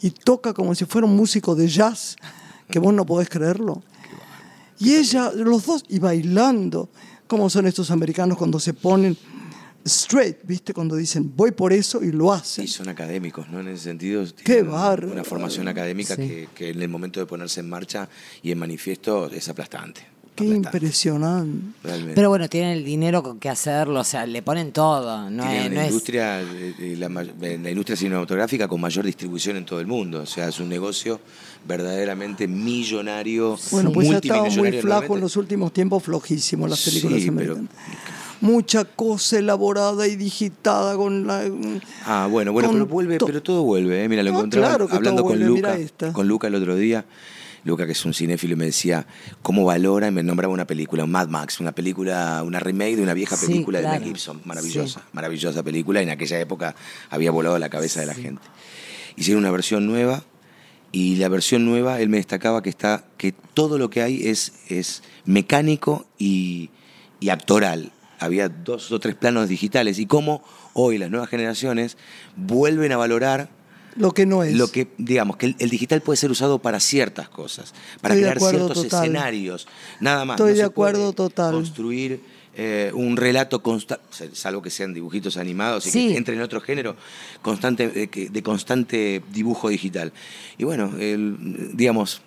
[0.00, 2.14] y toca como si fuera un músico de jazz,
[2.70, 3.82] que vos no podés creerlo.
[4.78, 6.88] Y ella, los dos, y bailando,
[7.26, 9.16] como son estos americanos cuando se ponen
[9.88, 10.72] straight, ¿viste?
[10.72, 12.64] Cuando dicen voy por eso y lo hacen.
[12.64, 13.60] Y son académicos, ¿no?
[13.60, 14.24] En ese sentido.
[14.44, 15.12] Qué bárbaro.
[15.12, 16.22] Una formación académica Sí.
[16.22, 18.08] que, que en el momento de ponerse en marcha
[18.42, 20.00] y en manifiesto es aplastante.
[20.36, 21.66] Qué aplastante, impresionante.
[21.82, 22.14] Realmente.
[22.14, 25.28] Pero bueno, tienen el dinero con que hacerlo, o sea, le ponen todo.
[25.30, 27.06] No es, no industria, eh, eh, la,
[27.42, 30.20] eh, la industria cinematográfica con mayor distribución en todo el mundo.
[30.22, 31.20] O sea, es un negocio
[31.66, 36.82] verdaderamente millonario, Bueno, pues ha estado muy multimillonario flaco en los últimos tiempos, flojísimo las
[36.84, 37.82] películas Sí, pero americanas.
[38.40, 41.44] Mucha cosa elaborada y digitada con la...
[42.04, 44.04] Ah, bueno, bueno, pero vuelve, to- pero todo vuelve.
[44.04, 44.08] ¿eh?
[44.08, 47.04] Mira, lo No, claro que hablando con vuelve, Luca, con Luca el otro día.
[47.64, 49.06] Luca, que es un cinéfilo, y me decía
[49.42, 53.02] cómo valora, y me nombraba una película, un Mad Max, una película, una remake de
[53.02, 53.88] una vieja Sí, película de.
[53.88, 56.74] Mel Gibson, maravillosa, maravillosa película, y en aquella época
[57.10, 58.42] había volado la cabeza de la gente.
[59.16, 60.22] Hicieron una versión nueva,
[60.92, 64.52] y la versión nueva, él me destacaba que está, que todo lo que hay es,
[64.68, 66.70] es mecánico y,
[67.20, 67.92] y actoral.
[68.18, 70.42] Había dos o tres planos digitales, y cómo
[70.72, 71.96] hoy las nuevas generaciones
[72.36, 73.48] vuelven a valorar
[73.96, 74.54] Lo que no es.
[74.54, 78.28] lo que, digamos, que el, el digital puede ser usado para ciertas cosas, para Estoy
[78.30, 79.04] de crear ciertos total.
[79.04, 79.68] escenarios,
[80.00, 80.34] nada más.
[80.36, 81.52] Estoy No de acuerdo total.
[81.52, 82.20] Construir
[82.60, 86.08] eh, un relato constante, salvo que sean dibujitos animados y Sí.
[86.08, 86.96] que entren en otro género,
[87.40, 90.12] constante, eh, que- de constante dibujo digital.
[90.58, 92.20] Y bueno, el- digamos,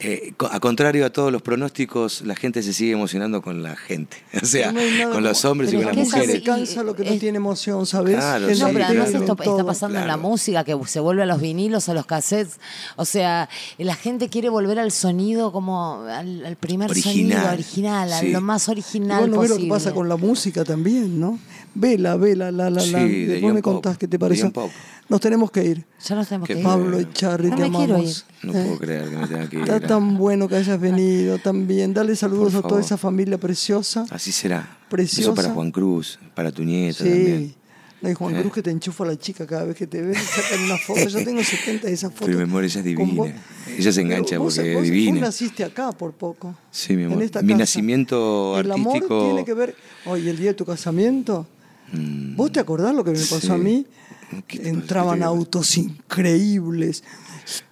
[0.00, 3.76] eh, co- a contrario a todos los pronósticos, la gente se sigue emocionando con la
[3.76, 4.16] gente.
[4.42, 6.28] O sea, No con los hombres y con las mujeres.
[6.28, 6.36] así.
[6.38, 8.16] Alcanza lo que no Es- tiene emoción, ¿sabes?
[8.16, 10.28] Claro, sí, No, la pero además en esto está pasando en la Claro.
[10.28, 12.58] música, que se vuelve a los vinilos, a los cassettes.
[12.96, 18.12] O sea, la gente quiere volver al sonido como al, al primer Original, sonido original,
[18.12, 18.28] a sí.
[18.32, 19.64] lo más Y original bueno, ve lo posible.
[19.68, 21.38] que pasa con la música también, ¿no?
[21.74, 22.98] Vela, vela, la, la, Sí, la.
[23.00, 24.70] de Después Ian me Pop, contás qué te de Pop.
[25.08, 25.84] Nos tenemos que ir.
[26.06, 26.62] Ya nos tenemos que ir.
[26.62, 26.98] Pablo bueno.
[27.10, 28.26] Echarri, No te me quiero amamos.
[28.42, 29.62] No Eh, puedo creer que me tenga que ir.
[29.62, 31.92] Está tan bueno que hayas venido también.
[31.92, 34.06] Dale saludos a toda esa familia preciosa.
[34.10, 34.78] Así será.
[34.88, 35.22] Preciosa.
[35.22, 37.10] Eso para Juan Cruz, para tu nieta Sí.
[37.10, 37.54] también.
[38.00, 38.40] No hay Juan Eh.
[38.42, 41.00] Cruz que te enchufa la chica cada vez que te ve, sacan una foto.
[41.08, 42.26] Yo tengo 70 de esas fotos.
[42.26, 43.34] Pero mi amor, ella es divina.
[43.78, 45.12] Ella se engancha Pero vos- porque es divina.
[45.12, 46.54] Vos naciste acá por poco.
[46.70, 47.22] Sí, mi en amor.
[47.22, 47.58] esta Mi casa.
[47.60, 49.74] nacimiento El artístico- amor tiene que ver.
[50.06, 51.46] Oye, el día de tu casamiento.
[51.92, 53.52] Mm, ¿Vos te acordás lo que me pasó sí.
[53.52, 53.86] a mí?
[54.46, 57.04] ¿Qué te Entraban autos increíbles,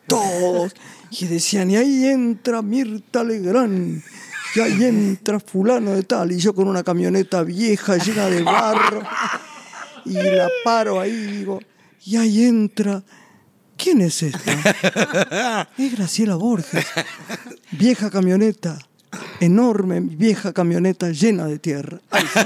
[0.07, 0.75] todos,
[1.11, 4.03] y decían, y ahí entra Mirta Legrand,
[4.55, 9.03] y ahí entra fulano de tal, y yo con una camioneta vieja llena de barro,
[10.05, 11.61] y la paro ahí y digo,
[12.05, 13.03] y ahí entra,
[13.77, 15.69] ¿quién es esta?
[15.79, 16.87] Es Graciela Borges,
[17.73, 18.79] vieja camioneta,
[19.41, 22.01] enorme vieja camioneta llena de tierra.
[22.11, 22.41] Ay, sí,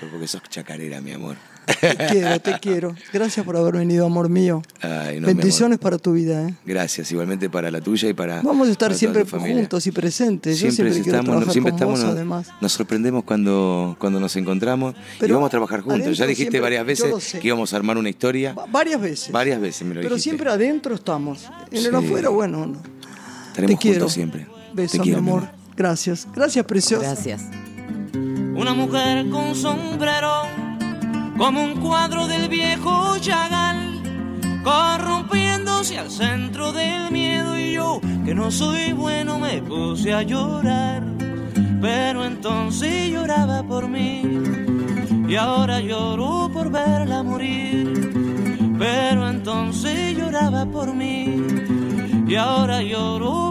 [0.00, 1.36] Pero porque sos chacarera, mi amor.
[1.80, 2.94] te quiero, te quiero.
[3.10, 4.60] Gracias por haber venido, amor mío.
[4.82, 5.80] Ay, no, mi Bendiciones amor.
[5.80, 6.46] para tu vida.
[6.48, 6.54] ¿eh?
[6.66, 8.42] Gracias, igualmente para la tuya y para.
[8.42, 10.58] Vamos a estar siempre juntos y presentes.
[10.58, 12.48] Yo Siempre, siempre quiero estamos, siempre con estamos, vos, nos, además.
[12.60, 16.18] nos sorprendemos cuando, cuando nos encontramos y vamos a trabajar juntos.
[16.18, 18.52] Ya dijiste siempre- varias yo veces que íbamos a armar una historia.
[18.52, 19.32] Va- Varias veces.
[19.32, 20.22] Varias veces me lo Pero dijiste.
[20.30, 21.48] siempre adentro estamos.
[21.70, 22.82] En el afuera, bueno, no.
[23.48, 23.98] Estaremos te quiero.
[24.00, 24.46] juntos siempre.
[24.74, 25.44] Besos, Te quiero, mi mi amor.
[25.44, 25.54] amor.
[25.76, 26.26] Gracias.
[26.34, 27.06] Gracias, preciosa.
[27.06, 27.42] Gracias.
[28.56, 30.42] Una mujer con sombrero,
[31.36, 34.00] como un cuadro del viejo Chagall,
[34.62, 41.02] corrompiéndose al centro del miedo y yo, que no soy bueno, me puse a llorar.
[41.80, 44.22] Pero entonces lloraba por mí
[45.28, 48.12] y ahora lloro por verla morir.
[48.78, 51.42] Pero entonces lloraba por mí
[52.28, 53.50] y ahora lloro